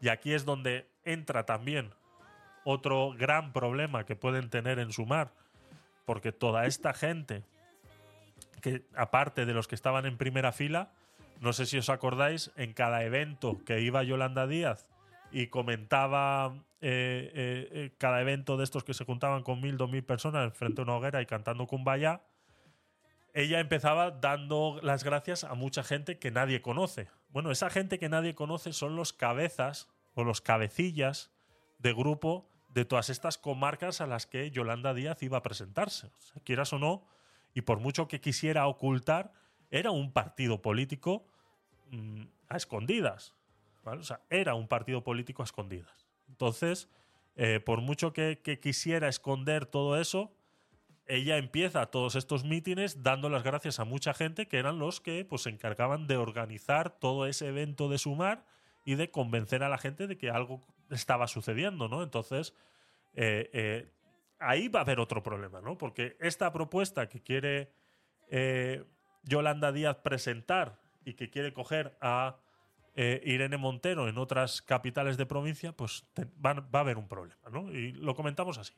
y 0.00 0.08
aquí 0.08 0.32
es 0.32 0.44
donde 0.44 0.88
entra 1.04 1.46
también 1.46 1.90
otro 2.64 3.14
gran 3.16 3.52
problema 3.52 4.04
que 4.04 4.16
pueden 4.16 4.50
tener 4.50 4.80
en 4.80 4.90
Sumar, 4.90 5.30
porque 6.06 6.32
toda 6.32 6.66
esta 6.66 6.92
gente, 6.92 7.44
que 8.62 8.82
aparte 8.96 9.46
de 9.46 9.54
los 9.54 9.68
que 9.68 9.76
estaban 9.76 10.06
en 10.06 10.16
primera 10.16 10.50
fila, 10.50 10.90
no 11.38 11.52
sé 11.52 11.66
si 11.66 11.78
os 11.78 11.88
acordáis, 11.88 12.50
en 12.56 12.72
cada 12.72 13.04
evento 13.04 13.58
que 13.64 13.80
iba 13.80 14.02
Yolanda 14.02 14.48
Díaz 14.48 14.88
y 15.30 15.46
comentaba 15.46 16.52
eh, 16.80 17.30
eh, 17.32 17.90
cada 17.96 18.22
evento 18.22 18.56
de 18.56 18.64
estos 18.64 18.82
que 18.82 18.92
se 18.92 19.04
juntaban 19.04 19.44
con 19.44 19.60
mil, 19.60 19.76
dos 19.76 19.88
mil 19.88 20.02
personas 20.02 20.52
frente 20.52 20.80
a 20.80 20.82
una 20.82 20.96
hoguera 20.96 21.22
y 21.22 21.26
cantando 21.26 21.68
Kumbaya, 21.68 22.22
ella 23.34 23.60
empezaba 23.60 24.10
dando 24.10 24.80
las 24.82 25.04
gracias 25.04 25.44
a 25.44 25.54
mucha 25.54 25.82
gente 25.82 26.18
que 26.18 26.30
nadie 26.30 26.62
conoce. 26.62 27.08
Bueno, 27.28 27.50
esa 27.50 27.70
gente 27.70 27.98
que 27.98 28.08
nadie 28.08 28.34
conoce 28.34 28.72
son 28.72 28.96
los 28.96 29.12
cabezas 29.12 29.88
o 30.14 30.24
los 30.24 30.40
cabecillas 30.40 31.30
de 31.78 31.92
grupo 31.92 32.48
de 32.68 32.84
todas 32.84 33.10
estas 33.10 33.38
comarcas 33.38 34.00
a 34.00 34.06
las 34.06 34.26
que 34.26 34.50
Yolanda 34.50 34.94
Díaz 34.94 35.22
iba 35.22 35.38
a 35.38 35.42
presentarse. 35.42 36.10
O 36.34 36.40
quieras 36.40 36.72
o 36.72 36.78
no, 36.78 37.06
y 37.54 37.62
por 37.62 37.80
mucho 37.80 38.08
que 38.08 38.20
quisiera 38.20 38.66
ocultar, 38.66 39.32
era 39.70 39.90
un 39.90 40.12
partido 40.12 40.62
político 40.62 41.26
mm, 41.90 42.22
a 42.48 42.56
escondidas. 42.56 43.34
Sea, 44.02 44.20
era 44.28 44.54
un 44.54 44.68
partido 44.68 45.02
político 45.02 45.42
a 45.42 45.44
escondidas. 45.44 46.06
Entonces, 46.28 46.88
eh, 47.34 47.60
por 47.60 47.80
mucho 47.80 48.12
que 48.12 48.60
quisiera 48.60 49.08
esconder 49.08 49.66
todo 49.66 50.00
eso, 50.00 50.32
ella 51.10 51.38
empieza 51.38 51.86
todos 51.86 52.14
estos 52.14 52.44
mítines 52.44 53.02
dando 53.02 53.28
las 53.28 53.42
gracias 53.42 53.80
a 53.80 53.84
mucha 53.84 54.14
gente 54.14 54.46
que 54.46 54.58
eran 54.58 54.78
los 54.78 55.00
que 55.00 55.24
pues, 55.24 55.42
se 55.42 55.50
encargaban 55.50 56.06
de 56.06 56.16
organizar 56.16 56.90
todo 56.90 57.26
ese 57.26 57.48
evento 57.48 57.88
de 57.88 57.98
sumar 57.98 58.46
y 58.84 58.94
de 58.94 59.10
convencer 59.10 59.64
a 59.64 59.68
la 59.68 59.76
gente 59.76 60.06
de 60.06 60.16
que 60.16 60.30
algo 60.30 60.60
estaba 60.88 61.26
sucediendo, 61.26 61.88
¿no? 61.88 62.02
Entonces, 62.02 62.54
eh, 63.14 63.50
eh, 63.52 63.92
ahí 64.38 64.68
va 64.68 64.80
a 64.80 64.82
haber 64.82 65.00
otro 65.00 65.22
problema, 65.22 65.60
¿no? 65.60 65.76
Porque 65.76 66.16
esta 66.20 66.52
propuesta 66.52 67.08
que 67.08 67.20
quiere 67.20 67.72
eh, 68.28 68.84
Yolanda 69.24 69.72
Díaz 69.72 69.96
presentar 69.96 70.80
y 71.04 71.14
que 71.14 71.28
quiere 71.28 71.52
coger 71.52 71.96
a 72.00 72.38
Irene 72.96 73.56
Montero 73.56 74.08
en 74.08 74.18
otras 74.18 74.60
capitales 74.60 75.16
de 75.16 75.24
provincia, 75.24 75.72
pues 75.72 76.04
va 76.44 76.50
a 76.50 76.80
haber 76.80 76.98
un 76.98 77.08
problema, 77.08 77.48
¿no? 77.50 77.72
Y 77.72 77.92
lo 77.92 78.14
comentamos 78.14 78.58
así. 78.58 78.74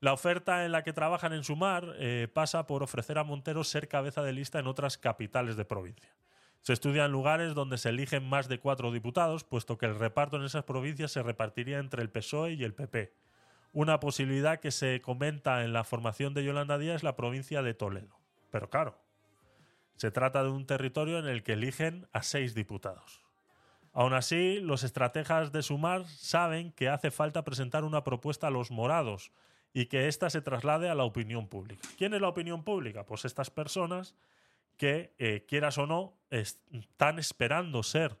La 0.00 0.14
oferta 0.14 0.64
en 0.64 0.72
la 0.72 0.82
que 0.82 0.94
trabajan 0.94 1.34
en 1.34 1.44
Sumar 1.44 1.94
eh, 1.98 2.26
pasa 2.32 2.66
por 2.66 2.82
ofrecer 2.82 3.18
a 3.18 3.24
Montero 3.24 3.64
ser 3.64 3.86
cabeza 3.86 4.22
de 4.22 4.32
lista 4.32 4.58
en 4.58 4.66
otras 4.66 4.96
capitales 4.96 5.56
de 5.56 5.66
provincia. 5.66 6.16
Se 6.62 6.72
estudian 6.72 7.12
lugares 7.12 7.54
donde 7.54 7.76
se 7.76 7.90
eligen 7.90 8.26
más 8.26 8.48
de 8.48 8.60
cuatro 8.60 8.92
diputados, 8.92 9.44
puesto 9.44 9.76
que 9.76 9.84
el 9.84 9.98
reparto 9.98 10.38
en 10.38 10.44
esas 10.44 10.64
provincias 10.64 11.12
se 11.12 11.22
repartiría 11.22 11.78
entre 11.78 12.00
el 12.02 12.08
PSOE 12.08 12.54
y 12.54 12.64
el 12.64 12.72
PP. 12.74 13.12
Una 13.72 14.00
posibilidad 14.00 14.58
que 14.58 14.70
se 14.70 15.02
comenta 15.02 15.64
en 15.64 15.74
la 15.74 15.84
formación 15.84 16.32
de 16.32 16.44
Yolanda 16.44 16.78
Díaz 16.78 16.96
es 16.96 17.02
la 17.02 17.14
provincia 17.14 17.62
de 17.62 17.74
Toledo. 17.74 18.18
Pero 18.50 18.70
claro, 18.70 18.98
se 19.96 20.10
trata 20.10 20.42
de 20.42 20.48
un 20.48 20.64
territorio 20.64 21.18
en 21.18 21.26
el 21.26 21.42
que 21.42 21.52
eligen 21.52 22.08
a 22.12 22.22
seis 22.22 22.54
diputados. 22.54 23.20
Aún 23.92 24.14
así, 24.14 24.60
los 24.60 24.82
estrategas 24.82 25.52
de 25.52 25.62
Sumar 25.62 26.06
saben 26.06 26.72
que 26.72 26.88
hace 26.88 27.10
falta 27.10 27.44
presentar 27.44 27.84
una 27.84 28.02
propuesta 28.02 28.46
a 28.46 28.50
los 28.50 28.70
morados, 28.70 29.30
y 29.72 29.86
que 29.86 30.08
ésta 30.08 30.30
se 30.30 30.42
traslade 30.42 30.88
a 30.88 30.94
la 30.94 31.04
opinión 31.04 31.48
pública. 31.48 31.88
¿Quién 31.96 32.14
es 32.14 32.20
la 32.20 32.28
opinión 32.28 32.64
pública? 32.64 33.06
Pues 33.06 33.24
estas 33.24 33.50
personas 33.50 34.14
que, 34.76 35.14
eh, 35.18 35.44
quieras 35.46 35.78
o 35.78 35.86
no, 35.86 36.16
están 36.30 37.18
esperando 37.18 37.82
ser 37.82 38.18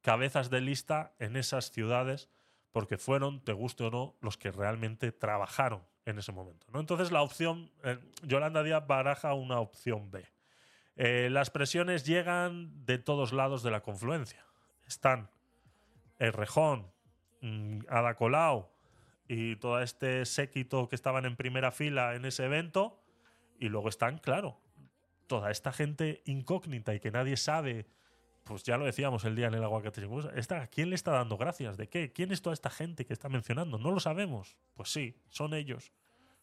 cabezas 0.00 0.50
de 0.50 0.60
lista 0.60 1.14
en 1.18 1.36
esas 1.36 1.70
ciudades 1.70 2.28
porque 2.72 2.98
fueron, 2.98 3.42
te 3.42 3.52
guste 3.52 3.84
o 3.84 3.90
no, 3.90 4.16
los 4.20 4.36
que 4.36 4.52
realmente 4.52 5.10
trabajaron 5.10 5.82
en 6.04 6.18
ese 6.18 6.32
momento. 6.32 6.66
¿no? 6.72 6.80
Entonces 6.80 7.10
la 7.10 7.22
opción, 7.22 7.70
eh, 7.82 7.98
Yolanda 8.22 8.62
Díaz 8.62 8.86
baraja 8.86 9.34
una 9.34 9.60
opción 9.60 10.10
B. 10.10 10.24
Eh, 10.96 11.28
las 11.30 11.50
presiones 11.50 12.04
llegan 12.04 12.84
de 12.84 12.98
todos 12.98 13.32
lados 13.32 13.62
de 13.62 13.70
la 13.70 13.80
confluencia. 13.80 14.44
Están 14.86 15.30
el 16.18 16.32
Rejón, 16.32 16.90
mm, 17.40 17.80
Ada 17.88 18.14
Colau, 18.14 18.70
y 19.28 19.56
todo 19.56 19.80
este 19.80 20.24
séquito 20.24 20.88
que 20.88 20.96
estaban 20.96 21.24
en 21.24 21.36
primera 21.36 21.72
fila 21.72 22.14
en 22.14 22.24
ese 22.24 22.44
evento. 22.44 23.02
Y 23.58 23.68
luego 23.68 23.88
están, 23.88 24.18
claro, 24.18 24.60
toda 25.26 25.50
esta 25.50 25.72
gente 25.72 26.22
incógnita 26.26 26.94
y 26.94 27.00
que 27.00 27.10
nadie 27.10 27.36
sabe. 27.36 27.86
Pues 28.44 28.62
ya 28.62 28.76
lo 28.76 28.84
decíamos 28.84 29.24
el 29.24 29.34
día 29.34 29.48
en 29.48 29.54
el 29.54 29.64
aguacate. 29.64 30.06
¿A 30.54 30.66
quién 30.68 30.90
le 30.90 30.94
está 30.94 31.12
dando 31.12 31.36
gracias? 31.36 31.76
¿De 31.76 31.88
qué? 31.88 32.12
¿Quién 32.12 32.30
es 32.30 32.42
toda 32.42 32.54
esta 32.54 32.70
gente 32.70 33.04
que 33.04 33.12
está 33.12 33.28
mencionando? 33.28 33.78
No 33.78 33.90
lo 33.90 33.98
sabemos. 33.98 34.56
Pues 34.74 34.90
sí, 34.90 35.20
son 35.28 35.52
ellos. 35.52 35.92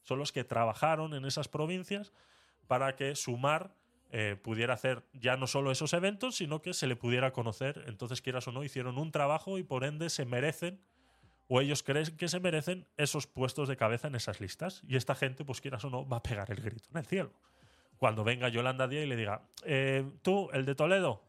Son 0.01 0.19
los 0.19 0.33
que 0.33 0.43
trabajaron 0.43 1.13
en 1.13 1.23
esas 1.23 1.47
provincias 1.47 2.11
para 2.67 2.97
que 2.97 3.15
Sumar 3.15 3.73
eh, 4.11 4.35
pudiera 4.35 4.73
hacer 4.73 5.05
ya 5.13 5.37
no 5.37 5.47
solo 5.47 5.71
esos 5.71 5.93
eventos, 5.93 6.35
sino 6.35 6.61
que 6.61 6.73
se 6.73 6.87
le 6.87 6.97
pudiera 6.97 7.31
conocer. 7.31 7.85
Entonces, 7.87 8.21
quieras 8.21 8.47
o 8.49 8.51
no, 8.51 8.65
hicieron 8.65 8.97
un 8.97 9.11
trabajo 9.11 9.57
y 9.57 9.63
por 9.63 9.85
ende 9.85 10.09
se 10.09 10.25
merecen 10.25 10.81
o 11.53 11.61
ellos 11.61 11.83
creen 11.83 12.17
que 12.17 12.27
se 12.27 12.39
merecen 12.39 12.87
esos 12.97 13.27
puestos 13.27 13.69
de 13.69 13.77
cabeza 13.77 14.07
en 14.07 14.15
esas 14.15 14.41
listas. 14.41 14.81
Y 14.87 14.95
esta 14.95 15.13
gente, 15.13 15.45
pues 15.45 15.61
quieras 15.61 15.85
o 15.85 15.91
no, 15.91 16.03
va 16.09 16.17
a 16.17 16.23
pegar 16.23 16.49
el 16.49 16.59
grito 16.59 16.89
en 16.89 16.97
el 16.97 17.05
cielo. 17.05 17.31
Cuando 17.99 18.23
venga 18.23 18.49
Yolanda 18.49 18.87
Díaz 18.87 19.03
y 19.03 19.07
le 19.07 19.15
diga, 19.15 19.43
eh, 19.63 20.03
tú, 20.23 20.49
el 20.51 20.65
de 20.65 20.73
Toledo, 20.73 21.21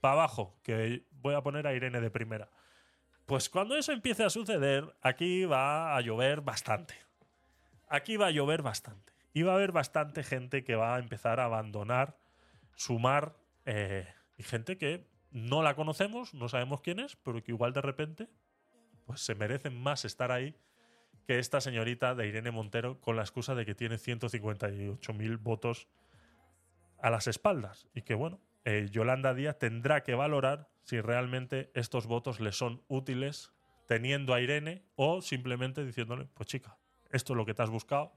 para 0.00 0.14
abajo, 0.14 0.56
que 0.62 1.04
voy 1.20 1.34
a 1.34 1.42
poner 1.42 1.66
a 1.66 1.74
Irene 1.74 2.00
de 2.00 2.10
primera. 2.10 2.48
Pues 3.26 3.50
cuando 3.50 3.76
eso 3.76 3.92
empiece 3.92 4.24
a 4.24 4.30
suceder, 4.30 4.96
aquí 5.02 5.44
va 5.44 5.94
a 5.94 6.00
llover 6.00 6.40
bastante. 6.40 6.94
Aquí 7.90 8.16
va 8.16 8.28
a 8.28 8.30
llover 8.30 8.62
bastante. 8.62 9.12
Y 9.34 9.42
va 9.42 9.52
a 9.52 9.56
haber 9.56 9.72
bastante 9.72 10.22
gente 10.22 10.64
que 10.64 10.74
va 10.74 10.96
a 10.96 10.98
empezar 10.98 11.38
a 11.38 11.44
abandonar, 11.44 12.16
sumar, 12.76 13.36
eh, 13.66 14.08
y 14.38 14.42
gente 14.42 14.78
que 14.78 15.06
no 15.32 15.62
la 15.62 15.74
conocemos, 15.76 16.32
no 16.32 16.48
sabemos 16.48 16.80
quién 16.80 16.98
es, 16.98 17.16
pero 17.16 17.44
que 17.44 17.52
igual 17.52 17.74
de 17.74 17.82
repente 17.82 18.30
pues 19.04 19.20
se 19.20 19.34
merecen 19.34 19.80
más 19.80 20.04
estar 20.04 20.32
ahí 20.32 20.54
que 21.26 21.38
esta 21.38 21.60
señorita 21.60 22.14
de 22.14 22.26
Irene 22.26 22.50
Montero 22.50 23.00
con 23.00 23.16
la 23.16 23.22
excusa 23.22 23.54
de 23.54 23.64
que 23.64 23.74
tiene 23.74 23.96
158.000 23.96 25.38
votos 25.38 25.88
a 26.98 27.10
las 27.10 27.26
espaldas. 27.26 27.86
Y 27.94 28.02
que 28.02 28.14
bueno, 28.14 28.40
eh, 28.64 28.88
Yolanda 28.90 29.34
Díaz 29.34 29.58
tendrá 29.58 30.02
que 30.02 30.14
valorar 30.14 30.68
si 30.82 31.00
realmente 31.00 31.70
estos 31.74 32.06
votos 32.06 32.40
le 32.40 32.52
son 32.52 32.82
útiles 32.88 33.52
teniendo 33.86 34.34
a 34.34 34.40
Irene 34.40 34.84
o 34.96 35.22
simplemente 35.22 35.84
diciéndole, 35.84 36.26
pues 36.34 36.48
chica, 36.48 36.76
esto 37.10 37.32
es 37.32 37.36
lo 37.36 37.46
que 37.46 37.54
te 37.54 37.62
has 37.62 37.70
buscado, 37.70 38.12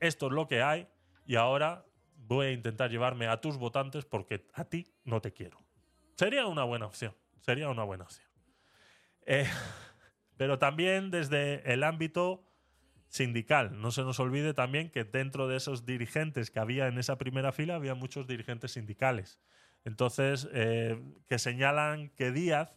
esto 0.00 0.26
es 0.26 0.32
lo 0.32 0.46
que 0.46 0.62
hay 0.62 0.88
y 1.26 1.36
ahora 1.36 1.84
voy 2.16 2.46
a 2.46 2.52
intentar 2.52 2.90
llevarme 2.90 3.28
a 3.28 3.40
tus 3.40 3.56
votantes 3.56 4.04
porque 4.04 4.46
a 4.54 4.64
ti 4.64 4.86
no 5.04 5.20
te 5.20 5.32
quiero. 5.32 5.58
Sería 6.16 6.46
una 6.46 6.64
buena 6.64 6.86
opción, 6.86 7.14
sería 7.40 7.68
una 7.68 7.84
buena 7.84 8.04
opción. 8.04 8.28
Eh, 9.26 9.48
pero 10.36 10.58
también 10.58 11.10
desde 11.10 11.72
el 11.72 11.82
ámbito 11.82 12.44
sindical. 13.08 13.80
No 13.80 13.90
se 13.90 14.02
nos 14.02 14.20
olvide 14.20 14.54
también 14.54 14.90
que 14.90 15.04
dentro 15.04 15.48
de 15.48 15.56
esos 15.56 15.86
dirigentes 15.86 16.50
que 16.50 16.60
había 16.60 16.88
en 16.88 16.98
esa 16.98 17.18
primera 17.18 17.52
fila 17.52 17.76
había 17.76 17.94
muchos 17.94 18.26
dirigentes 18.26 18.72
sindicales. 18.72 19.38
Entonces, 19.84 20.48
eh, 20.52 21.00
que 21.28 21.38
señalan 21.38 22.10
que 22.10 22.32
Díaz 22.32 22.74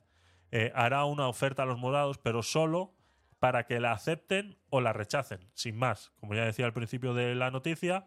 eh, 0.52 0.72
hará 0.76 1.06
una 1.06 1.28
oferta 1.28 1.64
a 1.64 1.66
los 1.66 1.80
morados, 1.80 2.18
pero 2.20 2.44
solo 2.44 2.96
para 3.40 3.66
que 3.66 3.80
la 3.80 3.94
acepten 3.94 4.58
o 4.70 4.82
la 4.82 4.94
rechacen, 4.94 5.50
sin 5.54 5.78
más. 5.78 6.12
Como 6.20 6.36
ya 6.36 6.46
decía 6.46 6.66
al 6.66 6.74
principio 6.74 7.14
de 7.14 7.36
la 7.36 7.52
noticia, 7.52 8.06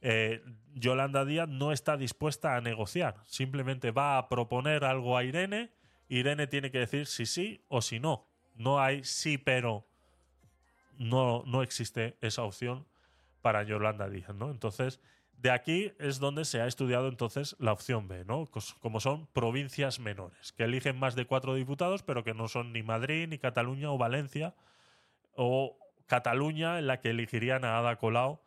eh, 0.00 0.42
Yolanda 0.74 1.24
Díaz 1.24 1.48
no 1.48 1.72
está 1.72 1.96
dispuesta 1.96 2.56
a 2.56 2.60
negociar, 2.60 3.16
simplemente 3.26 3.90
va 3.90 4.18
a 4.18 4.28
proponer 4.28 4.84
algo 4.84 5.16
a 5.16 5.24
Irene, 5.24 5.72
Irene 6.08 6.46
tiene 6.46 6.70
que 6.70 6.78
decir 6.78 7.06
si 7.06 7.26
sí 7.26 7.64
o 7.68 7.80
si 7.80 7.98
no. 7.98 8.28
No 8.54 8.80
hay 8.80 9.04
sí, 9.04 9.38
pero 9.38 9.86
no, 10.98 11.42
no 11.46 11.62
existe 11.62 12.16
esa 12.20 12.42
opción 12.42 12.86
para 13.42 13.62
Yolanda 13.62 14.08
Díaz, 14.08 14.34
¿no? 14.34 14.50
Entonces, 14.50 15.00
de 15.38 15.50
aquí 15.50 15.92
es 15.98 16.18
donde 16.18 16.44
se 16.44 16.60
ha 16.60 16.66
estudiado 16.66 17.08
entonces 17.08 17.56
la 17.58 17.72
opción 17.72 18.08
B, 18.08 18.24
¿no? 18.24 18.48
Como 18.80 19.00
son 19.00 19.26
provincias 19.26 20.00
menores, 20.00 20.52
que 20.52 20.64
eligen 20.64 20.98
más 20.98 21.14
de 21.14 21.26
cuatro 21.26 21.54
diputados, 21.54 22.02
pero 22.02 22.24
que 22.24 22.32
no 22.32 22.48
son 22.48 22.72
ni 22.72 22.82
Madrid, 22.82 23.28
ni 23.28 23.38
Cataluña 23.38 23.90
o 23.90 23.98
Valencia, 23.98 24.54
o 25.34 25.76
Cataluña, 26.06 26.78
en 26.78 26.86
la 26.86 27.00
que 27.00 27.10
elegirían 27.10 27.64
a 27.64 27.78
Ada 27.78 27.96
Colau, 27.96 28.40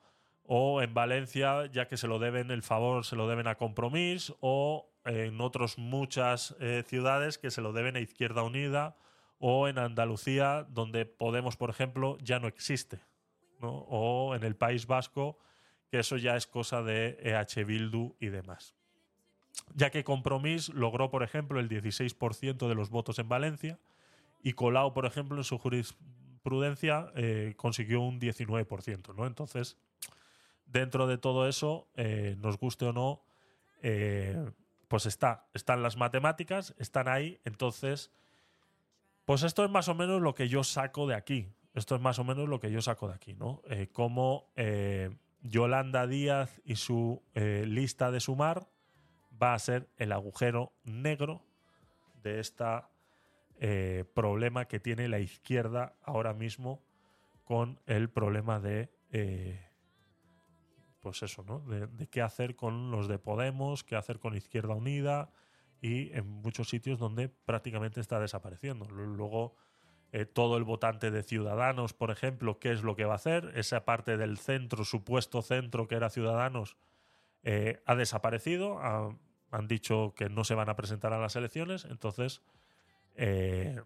o 0.44 0.82
en 0.82 0.94
Valencia, 0.94 1.66
ya 1.68 1.88
que 1.88 1.98
se 1.98 2.08
lo 2.08 2.20
deben, 2.20 2.50
el 2.50 2.64
favor 2.64 3.06
se 3.06 3.16
lo 3.16 3.28
deben 3.28 3.48
a 3.48 3.56
Compromís, 3.56 4.34
o 4.40 4.90
en 5.06 5.40
otras 5.42 5.78
muchas 5.78 6.56
eh, 6.60 6.84
ciudades 6.88 7.38
que 7.38 7.52
se 7.52 7.62
lo 7.62 7.74
deben 7.74 7.96
a 7.96 8.00
Izquierda 8.00 8.44
Unida, 8.44 8.96
o 9.40 9.68
en 9.68 9.78
Andalucía, 9.78 10.66
donde 10.70 11.06
Podemos, 11.06 11.58
por 11.58 11.70
ejemplo, 11.70 12.18
ya 12.20 12.40
no 12.40 12.48
existe, 12.48 13.00
o 13.62 14.34
en 14.36 14.44
el 14.44 14.56
País 14.56 14.88
Vasco, 14.88 15.38
que 15.90 16.00
eso 16.00 16.18
ya 16.18 16.36
es 16.36 16.48
cosa 16.48 16.82
de 16.82 17.18
EH 17.22 17.64
Bildu 17.64 18.16
y 18.20 18.28
demás. 18.28 18.76
Ya 19.74 19.90
que 19.90 20.04
Compromís 20.04 20.70
logró, 20.70 21.10
por 21.10 21.24
ejemplo, 21.24 21.60
el 21.60 21.70
16% 21.70 22.68
de 22.68 22.76
los 22.76 22.90
votos 22.90 23.20
en 23.20 23.30
Valencia 23.30 23.80
y 24.44 24.54
Colau, 24.54 24.94
por 24.94 25.06
ejemplo, 25.06 25.38
en 25.38 25.44
su 25.44 25.58
jurisprudencia 25.58 27.12
eh, 27.16 27.54
consiguió 27.58 28.02
un 28.02 28.20
19%. 28.20 29.16
¿no? 29.16 29.26
Entonces, 29.26 29.78
dentro 30.66 31.08
de 31.08 31.18
todo 31.18 31.48
eso, 31.48 31.88
eh, 31.96 32.36
nos 32.40 32.58
guste 32.58 32.86
o 32.86 32.94
no, 32.94 33.24
eh, 33.82 34.52
pues 34.88 35.06
está, 35.06 35.48
están 35.54 35.82
las 35.84 35.98
matemáticas, 35.98 36.76
están 36.78 37.08
ahí. 37.08 37.40
Entonces, 37.44 38.12
pues 39.28 39.44
esto 39.44 39.66
es 39.66 39.70
más 39.70 39.90
o 39.90 39.94
menos 39.94 40.22
lo 40.22 40.34
que 40.34 40.48
yo 40.48 40.64
saco 40.64 41.06
de 41.06 41.16
aquí. 41.16 41.52
Esto 41.74 41.96
es 41.96 42.02
más 42.02 42.18
o 42.18 42.24
menos 42.24 42.48
lo 42.48 42.62
que 42.62 42.72
yo 42.72 42.82
saco 42.82 43.10
de 43.10 43.16
aquí, 43.16 43.36
¿no? 43.36 43.62
cómo 43.92 44.54
Yolanda 45.42 46.08
Díaz 46.08 46.62
y 46.64 46.78
su 46.78 47.22
eh, 47.36 47.66
lista 47.68 48.10
de 48.10 48.22
sumar 48.22 48.70
va 49.42 49.54
a 49.54 49.60
ser 49.60 49.90
el 49.98 50.14
agujero 50.14 50.72
negro 50.86 51.44
de 52.24 52.40
este 52.40 52.64
problema 54.14 54.66
que 54.70 54.80
tiene 54.80 55.10
la 55.10 55.20
izquierda 55.20 55.98
ahora 56.04 56.34
mismo 56.34 56.82
con 57.44 57.82
el 57.86 58.10
problema 58.10 58.62
de 58.62 58.90
eh, 59.12 59.70
pues 61.02 61.22
eso, 61.22 61.44
¿no? 61.44 61.60
De, 61.60 61.88
de, 61.88 62.08
qué 62.08 62.22
hacer 62.22 62.56
con 62.56 62.92
los 62.92 63.10
de 63.10 63.20
Podemos, 63.20 63.84
qué 63.84 63.98
hacer 63.98 64.20
con 64.20 64.38
Izquierda 64.38 64.74
Unida 64.74 65.32
y 65.82 66.12
en 66.14 66.28
muchos 66.28 66.70
sitios 66.70 67.00
donde 67.00 67.30
prácticamente 67.30 68.00
está 68.00 68.20
desapareciendo. 68.20 68.86
Luego 68.86 69.56
eh, 70.12 70.26
todo 70.26 70.58
el 70.58 70.64
votante 70.64 71.12
de 71.12 71.22
Ciudadanos, 71.22 71.94
por 71.94 72.12
ejemplo, 72.12 72.60
qué 72.60 72.72
es 72.72 72.82
lo 72.82 72.96
que 72.96 73.06
va 73.06 73.14
a 73.14 73.18
hacer. 73.18 73.52
Esa 73.56 73.84
parte 73.84 74.18
del 74.18 74.38
centro, 74.38 74.86
supuesto 74.86 75.42
centro 75.42 75.88
que 75.88 75.96
era 75.96 76.10
Ciudadanos, 76.10 76.78
eh, 77.44 77.82
ha 77.86 77.96
desaparecido. 77.96 78.80
han 79.50 79.68
dicho 79.68 80.14
que 80.16 80.30
no 80.30 80.44
se 80.44 80.56
van 80.56 80.70
a 80.70 80.76
presentar 80.76 81.14
a 81.14 81.20
las 81.20 81.36
elecciones. 81.36 81.86
Entonces, 81.86 82.42
eh, 83.16 83.82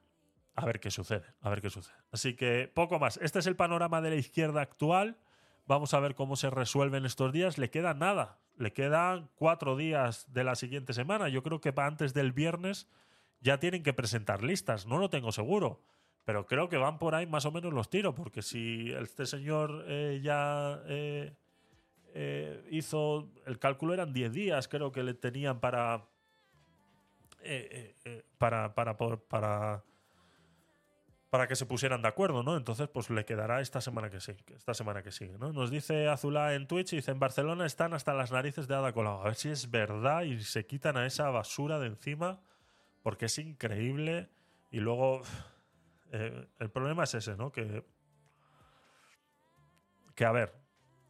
a 0.55 0.65
ver 0.65 0.79
qué 0.79 0.91
sucede. 0.91 1.25
A 1.41 1.50
ver 1.50 1.62
qué 1.62 1.69
sucede. 1.69 1.95
Así 2.12 2.36
que 2.36 2.71
poco 2.74 3.00
más. 3.00 3.17
Este 3.17 3.39
es 3.39 3.48
el 3.48 3.55
panorama 3.55 4.01
de 4.01 4.12
la 4.12 4.15
izquierda 4.15 4.62
actual. 4.62 5.17
Vamos 5.65 5.93
a 5.93 6.00
ver 6.00 6.15
cómo 6.15 6.36
se 6.36 6.50
resuelven 6.50 7.05
estos 7.05 7.31
días. 7.31 7.58
Le 7.58 7.69
queda 7.71 7.93
nada. 7.93 8.39
Le 8.62 8.74
quedan 8.74 9.28
cuatro 9.36 9.76
días 9.76 10.32
de 10.32 10.43
la 10.43 10.54
siguiente 10.54 10.93
semana. 10.93 11.30
Yo 11.30 11.41
creo 11.41 11.60
que 11.60 11.74
para 11.74 11.88
antes 11.88 12.13
del 12.13 12.32
viernes 12.32 12.88
ya 13.39 13.60
tienen 13.60 13.82
que 13.82 13.91
presentar 13.91 14.43
listas. 14.43 14.86
No 14.86 15.00
lo 15.00 15.10
tengo 15.10 15.32
seguro. 15.32 15.82
Pero 16.26 16.45
creo 16.45 16.69
que 16.69 16.78
van 16.78 17.00
por 17.00 17.15
ahí 17.15 17.26
más 17.26 17.45
o 17.45 17.52
menos 17.52 17.74
los 17.74 17.89
tiros, 17.89 18.13
porque 18.13 18.43
si 18.43 18.91
este 18.91 19.26
señor 19.26 19.86
eh, 19.88 20.19
ya 20.24 20.80
eh, 20.86 21.34
eh, 22.13 22.63
hizo, 22.69 23.32
el 23.47 23.58
cálculo 23.58 23.95
eran 23.95 24.13
10 24.13 24.32
días, 24.32 24.67
creo 24.67 24.91
que 24.91 25.02
le 25.02 25.15
tenían 25.15 25.60
para, 25.60 26.06
para, 28.38 28.76
para, 28.76 28.95
para, 28.95 29.17
para, 29.17 29.84
que 31.48 31.56
se 31.56 31.65
pusieran 31.65 32.02
de 32.02 32.10
acuerdo, 32.10 32.44
¿no? 32.44 32.58
Entonces, 32.58 32.89
pues 32.89 33.10
le 33.10 33.24
quedará 33.24 33.62
esta 33.62 33.80
semana 33.80 34.10
que 34.10 34.20
sí, 34.20 34.34
esta 34.54 34.74
semana 34.74 35.02
que 35.02 35.13
sigue, 35.13 35.38
¿no? 35.38 35.54
Nos 35.54 35.72
dice 35.72 36.10
Azulá 36.10 36.54
en 36.56 36.67
Twitch, 36.67 36.91
dice, 36.91 37.12
en 37.12 37.20
Barcelona 37.20 37.65
están 37.65 37.94
hasta 37.94 38.13
las 38.13 38.34
narices 38.34 38.67
de 38.67 38.76
Ada 38.76 38.91
Colau. 38.91 39.22
A 39.22 39.24
ver 39.24 39.36
si 39.36 39.50
es 39.50 39.72
verdad 39.72 40.24
y 40.24 40.41
se 40.41 40.65
quitan 40.65 40.98
a 40.98 41.06
esa 41.06 41.30
basura 41.30 41.80
de 41.80 41.88
encima, 41.88 42.41
porque 43.02 43.28
es 43.28 43.38
increíble. 43.39 44.30
Y 44.72 44.82
luego 44.82 45.22
eh, 46.12 46.48
el 46.60 46.70
problema 46.70 47.06
es 47.06 47.13
ese, 47.13 47.38
¿no? 47.38 47.50
Que, 47.50 47.86
que 50.15 50.26
a 50.26 50.34
ver, 50.34 50.54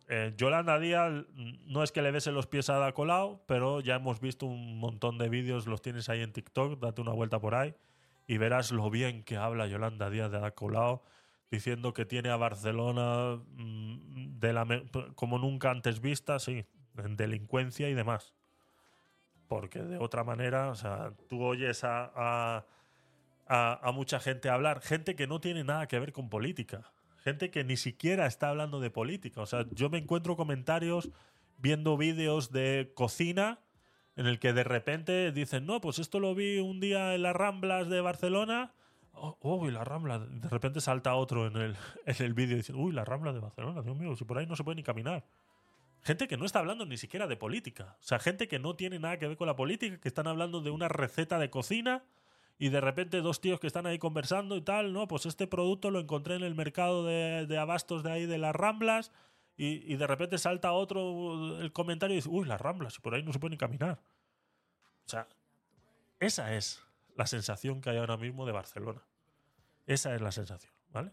eh, 0.07 0.33
Yolanda 0.37 0.77
Díaz 0.77 1.25
no 1.65 1.81
es 1.81 1.91
que 1.91 2.03
le 2.03 2.11
bese 2.11 2.31
los 2.31 2.45
pies 2.45 2.69
a 2.69 2.75
Ada 2.75 2.93
Colau, 2.93 3.41
pero 3.47 3.79
ya 3.79 3.95
hemos 3.95 4.19
visto 4.19 4.45
un 4.45 4.77
montón 4.77 5.17
de 5.17 5.29
vídeos, 5.29 5.65
los 5.65 5.81
tienes 5.81 6.09
ahí 6.09 6.21
en 6.21 6.31
TikTok, 6.31 6.79
date 6.79 7.01
una 7.01 7.11
vuelta 7.11 7.39
por 7.39 7.55
ahí 7.55 7.75
y 8.31 8.37
verás 8.37 8.71
lo 8.71 8.89
bien 8.89 9.23
que 9.23 9.37
habla 9.37 9.67
Yolanda 9.67 10.09
Díaz 10.09 10.31
de 10.31 10.37
Ada 10.37 10.51
Colau, 10.51 11.01
diciendo 11.49 11.93
que 11.93 12.05
tiene 12.05 12.29
a 12.29 12.37
Barcelona 12.37 13.41
mm, 13.55 14.39
de 14.39 14.53
la, 14.53 14.65
como 15.15 15.37
nunca 15.37 15.71
antes 15.71 15.99
vista, 15.99 16.39
sí, 16.39 16.65
en 16.97 17.17
delincuencia 17.17 17.89
y 17.89 17.93
demás. 17.93 18.33
Porque 19.47 19.83
de 19.83 19.97
otra 19.97 20.23
manera, 20.23 20.71
tú 21.27 21.43
oyes 21.43 21.83
a 21.83 22.65
a, 23.53 23.91
mucha 23.93 24.19
gente 24.19 24.49
a 24.49 24.53
hablar, 24.53 24.81
gente 24.81 25.15
que 25.15 25.27
no 25.27 25.41
tiene 25.41 25.63
nada 25.63 25.87
que 25.87 25.99
ver 25.99 26.13
con 26.13 26.29
política, 26.29 26.89
gente 27.17 27.51
que 27.51 27.65
ni 27.65 27.75
siquiera 27.75 28.25
está 28.25 28.49
hablando 28.49 28.79
de 28.79 28.89
política. 28.89 29.41
O 29.41 29.45
sea, 29.45 29.65
yo 29.71 29.89
me 29.89 29.97
encuentro 29.97 30.37
comentarios 30.37 31.09
viendo 31.57 31.97
vídeos 31.97 32.51
de 32.51 32.93
cocina 32.95 33.59
en 34.21 34.27
el 34.27 34.37
que 34.37 34.53
de 34.53 34.63
repente 34.63 35.31
dicen, 35.31 35.65
no, 35.65 35.81
pues 35.81 35.97
esto 35.97 36.19
lo 36.19 36.35
vi 36.35 36.59
un 36.59 36.79
día 36.79 37.15
en 37.15 37.23
las 37.23 37.35
Ramblas 37.35 37.89
de 37.89 38.01
Barcelona. 38.01 38.71
Oh, 39.13 39.35
uy, 39.41 39.71
la 39.71 39.83
Rambla. 39.83 40.19
De 40.19 40.47
repente 40.47 40.79
salta 40.79 41.15
otro 41.15 41.47
en 41.47 41.57
el, 41.57 41.75
en 42.05 42.25
el 42.25 42.33
vídeo 42.35 42.55
dice, 42.55 42.71
uy, 42.73 42.91
la 42.91 43.03
Rambla 43.03 43.33
de 43.33 43.39
Barcelona, 43.39 43.81
Dios 43.81 43.97
mío, 43.97 44.15
si 44.15 44.23
por 44.23 44.37
ahí 44.37 44.45
no 44.45 44.55
se 44.55 44.63
puede 44.63 44.75
ni 44.75 44.83
caminar. 44.83 45.25
Gente 46.03 46.27
que 46.27 46.37
no 46.37 46.45
está 46.45 46.59
hablando 46.59 46.85
ni 46.85 46.97
siquiera 46.97 47.25
de 47.25 47.35
política. 47.35 47.97
O 47.99 48.03
sea, 48.03 48.19
gente 48.19 48.47
que 48.47 48.59
no 48.59 48.75
tiene 48.75 48.99
nada 48.99 49.17
que 49.17 49.27
ver 49.27 49.37
con 49.37 49.47
la 49.47 49.55
política, 49.55 49.99
que 49.99 50.07
están 50.07 50.27
hablando 50.27 50.61
de 50.61 50.69
una 50.69 50.87
receta 50.87 51.39
de 51.39 51.49
cocina 51.49 52.03
y 52.59 52.69
de 52.69 52.79
repente 52.79 53.21
dos 53.21 53.41
tíos 53.41 53.59
que 53.59 53.65
están 53.65 53.87
ahí 53.87 53.97
conversando 53.97 54.55
y 54.55 54.61
tal, 54.61 54.93
¿no? 54.93 55.07
Pues 55.07 55.25
este 55.25 55.47
producto 55.47 55.89
lo 55.89 55.99
encontré 55.99 56.35
en 56.35 56.43
el 56.43 56.53
mercado 56.53 57.03
de, 57.05 57.57
abastos 57.57 58.03
de 58.03 58.11
ahí 58.11 58.27
de 58.27 58.37
las 58.37 58.55
Ramblas 58.55 59.11
y, 59.63 59.95
de 59.95 60.07
repente 60.07 60.39
salta 60.39 60.71
otro 60.71 61.59
el 61.61 61.71
comentario 61.71 62.15
y 62.15 62.17
dice, 62.17 62.29
uy, 62.29 62.47
las 62.47 62.59
Ramblas, 62.59 62.97
y 62.97 62.99
por 62.99 63.13
ahí 63.13 63.21
no 63.21 63.31
se 63.31 63.37
puede 63.37 63.51
ni 63.51 63.57
caminar. 63.57 64.01
O 65.05 65.09
sea, 65.09 65.27
esa 66.19 66.55
es 66.55 66.81
la 67.15 67.27
sensación 67.27 67.79
que 67.79 67.91
hay 67.91 67.97
ahora 67.97 68.17
mismo 68.17 68.47
de 68.47 68.53
Barcelona. 68.53 69.03
Esa 69.85 70.15
es 70.15 70.21
la 70.21 70.31
sensación, 70.31 70.73
¿vale? 70.91 71.11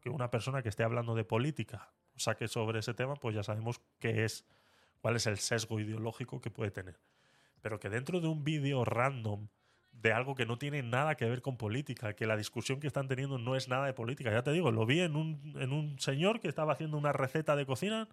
Que 0.00 0.08
una 0.08 0.30
persona 0.30 0.62
que 0.62 0.70
esté 0.70 0.84
hablando 0.84 1.14
de 1.14 1.24
política 1.24 1.92
saque 2.16 2.48
sobre 2.48 2.78
ese 2.78 2.94
tema, 2.94 3.14
pues 3.16 3.34
ya 3.34 3.42
sabemos 3.42 3.82
qué 3.98 4.24
es, 4.24 4.46
cuál 5.02 5.16
es 5.16 5.26
el 5.26 5.36
sesgo 5.36 5.80
ideológico 5.80 6.40
que 6.40 6.50
puede 6.50 6.70
tener. 6.70 6.98
Pero 7.60 7.78
que 7.78 7.90
dentro 7.90 8.22
de 8.22 8.28
un 8.28 8.42
vídeo 8.42 8.86
random 8.86 9.48
de 9.92 10.12
algo 10.12 10.34
que 10.34 10.46
no 10.46 10.58
tiene 10.58 10.82
nada 10.82 11.14
que 11.14 11.26
ver 11.26 11.42
con 11.42 11.56
política, 11.56 12.14
que 12.14 12.26
la 12.26 12.36
discusión 12.36 12.80
que 12.80 12.86
están 12.86 13.08
teniendo 13.08 13.38
no 13.38 13.56
es 13.56 13.68
nada 13.68 13.86
de 13.86 13.92
política. 13.92 14.30
Ya 14.30 14.42
te 14.42 14.52
digo, 14.52 14.70
lo 14.70 14.86
vi 14.86 15.00
en 15.00 15.16
un, 15.16 15.54
en 15.58 15.72
un 15.72 15.98
señor 15.98 16.40
que 16.40 16.48
estaba 16.48 16.72
haciendo 16.72 16.96
una 16.96 17.12
receta 17.12 17.54
de 17.56 17.66
cocina 17.66 18.08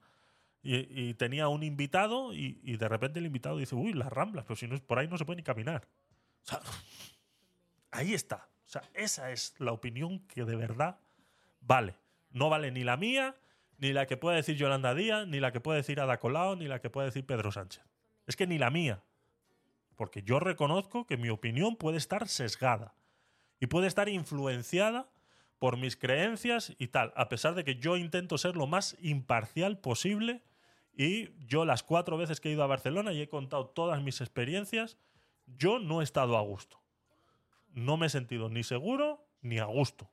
y, 0.64 1.14
tenía 1.14 1.48
un 1.48 1.64
invitado 1.64 2.34
y, 2.34 2.76
de 2.78 2.90
repente 2.90 3.20
el 3.20 3.26
invitado 3.26 3.58
dice, 3.58 3.76
uy, 3.76 3.94
las 3.94 4.12
ramblas, 4.12 4.44
pero 4.44 4.58
si 4.58 4.68
no, 4.68 4.78
por 4.80 5.00
ahí 5.00 5.08
no 5.08 5.18
se 5.18 5.24
puede 5.24 5.38
ni 5.38 5.44
caminar. 5.44 5.88
O 6.44 6.50
sea, 6.50 6.60
ahí 7.92 8.14
está. 8.14 8.50
O 8.66 8.70
sea, 8.70 8.82
esa 8.94 9.32
es 9.32 9.56
la 9.60 9.72
opinión 9.72 10.20
que 10.28 10.44
de 10.44 10.56
verdad 10.58 11.00
vale. 11.62 11.96
No 12.32 12.50
vale 12.50 12.72
ni 12.72 12.84
la 12.84 12.98
mía, 12.98 13.36
ni 13.78 13.94
la 13.94 14.08
que 14.08 14.18
pueda 14.18 14.36
decir 14.36 14.58
Yolanda 14.58 14.94
Díaz, 14.94 15.26
ni 15.28 15.40
la 15.40 15.54
que 15.54 15.62
puede 15.62 15.78
decir 15.78 16.02
Ada 16.02 16.20
Colau, 16.20 16.58
ni 16.58 16.68
la 16.68 16.82
que 16.82 16.90
puede 16.90 17.08
decir 17.08 17.26
Pedro 17.26 17.52
Sánchez. 17.52 17.84
Es 18.26 18.36
que 18.36 18.46
ni 18.46 18.58
la 18.58 18.70
mía. 18.70 19.02
Porque 19.98 20.24
yo 20.24 20.40
reconozco 20.40 21.06
que 21.06 21.18
mi 21.18 21.30
opinión 21.30 21.76
puede 21.76 21.98
estar 21.98 22.30
sesgada 22.30 22.96
y 23.60 23.68
puede 23.68 23.88
estar 23.88 24.08
influenciada 24.08 25.10
por 25.60 25.76
mis 25.76 25.98
creencias 25.98 26.74
y 26.78 26.88
tal, 26.88 27.12
a 27.16 27.28
pesar 27.28 27.56
de 27.56 27.66
que 27.66 27.76
yo 27.76 27.98
intento 27.98 28.38
ser 28.38 28.56
lo 28.56 28.68
más 28.68 28.96
imparcial 29.02 29.80
posible 29.80 30.44
y 30.94 31.30
yo 31.46 31.66
las 31.66 31.84
cuatro 31.84 32.16
veces 32.16 32.40
que 32.40 32.50
he 32.50 32.54
ido 32.54 32.64
a 32.64 32.68
Barcelona 32.68 33.12
y 33.12 33.22
he 33.22 33.28
contado 33.28 33.68
todas 33.68 34.02
mis 34.02 34.22
experiencias, 34.22 34.98
yo 35.46 35.80
no 35.80 36.02
he 36.02 36.04
estado 36.04 36.38
a 36.38 36.42
gusto. 36.42 36.80
No 37.74 37.98
me 37.98 38.06
he 38.06 38.10
sentido 38.10 38.50
ni 38.50 38.64
seguro 38.64 39.28
ni 39.42 39.58
a 39.58 39.66
gusto. 39.66 40.10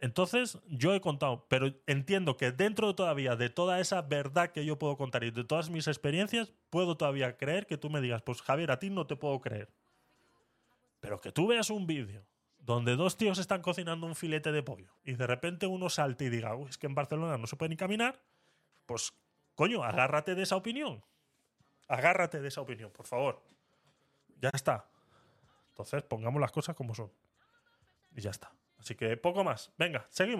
Entonces, 0.00 0.58
yo 0.66 0.94
he 0.94 1.00
contado, 1.02 1.46
pero 1.48 1.74
entiendo 1.86 2.38
que 2.38 2.52
dentro 2.52 2.94
todavía 2.94 3.36
de 3.36 3.50
toda 3.50 3.80
esa 3.80 4.00
verdad 4.00 4.50
que 4.50 4.64
yo 4.64 4.78
puedo 4.78 4.96
contar 4.96 5.24
y 5.24 5.30
de 5.30 5.44
todas 5.44 5.68
mis 5.68 5.86
experiencias, 5.88 6.52
puedo 6.70 6.96
todavía 6.96 7.36
creer 7.36 7.66
que 7.66 7.76
tú 7.76 7.90
me 7.90 8.00
digas, 8.00 8.22
pues 8.22 8.40
Javier, 8.40 8.70
a 8.70 8.78
ti 8.78 8.88
no 8.88 9.06
te 9.06 9.16
puedo 9.16 9.38
creer. 9.40 9.70
Pero 11.00 11.20
que 11.20 11.32
tú 11.32 11.46
veas 11.46 11.68
un 11.68 11.86
vídeo 11.86 12.24
donde 12.58 12.96
dos 12.96 13.18
tíos 13.18 13.38
están 13.38 13.60
cocinando 13.60 14.06
un 14.06 14.14
filete 14.14 14.52
de 14.52 14.62
pollo 14.62 14.92
y 15.04 15.14
de 15.14 15.26
repente 15.26 15.66
uno 15.66 15.90
salte 15.90 16.26
y 16.26 16.28
diga, 16.30 16.54
Uy, 16.54 16.70
es 16.70 16.78
que 16.78 16.86
en 16.86 16.94
Barcelona 16.94 17.36
no 17.36 17.46
se 17.46 17.56
puede 17.56 17.70
ni 17.70 17.76
caminar, 17.76 18.22
pues 18.86 19.12
coño, 19.54 19.84
agárrate 19.84 20.34
de 20.34 20.42
esa 20.42 20.56
opinión. 20.56 21.04
Agárrate 21.88 22.40
de 22.40 22.48
esa 22.48 22.62
opinión, 22.62 22.90
por 22.90 23.06
favor. 23.06 23.42
Ya 24.40 24.50
está. 24.54 24.88
Entonces, 25.70 26.02
pongamos 26.04 26.40
las 26.40 26.52
cosas 26.52 26.74
como 26.74 26.94
son. 26.94 27.10
Y 28.14 28.20
ya 28.20 28.30
está. 28.30 28.52
Así 28.80 28.94
que 28.94 29.16
poco 29.16 29.44
más. 29.44 29.72
Venga, 29.78 30.06
seguimos. 30.10 30.38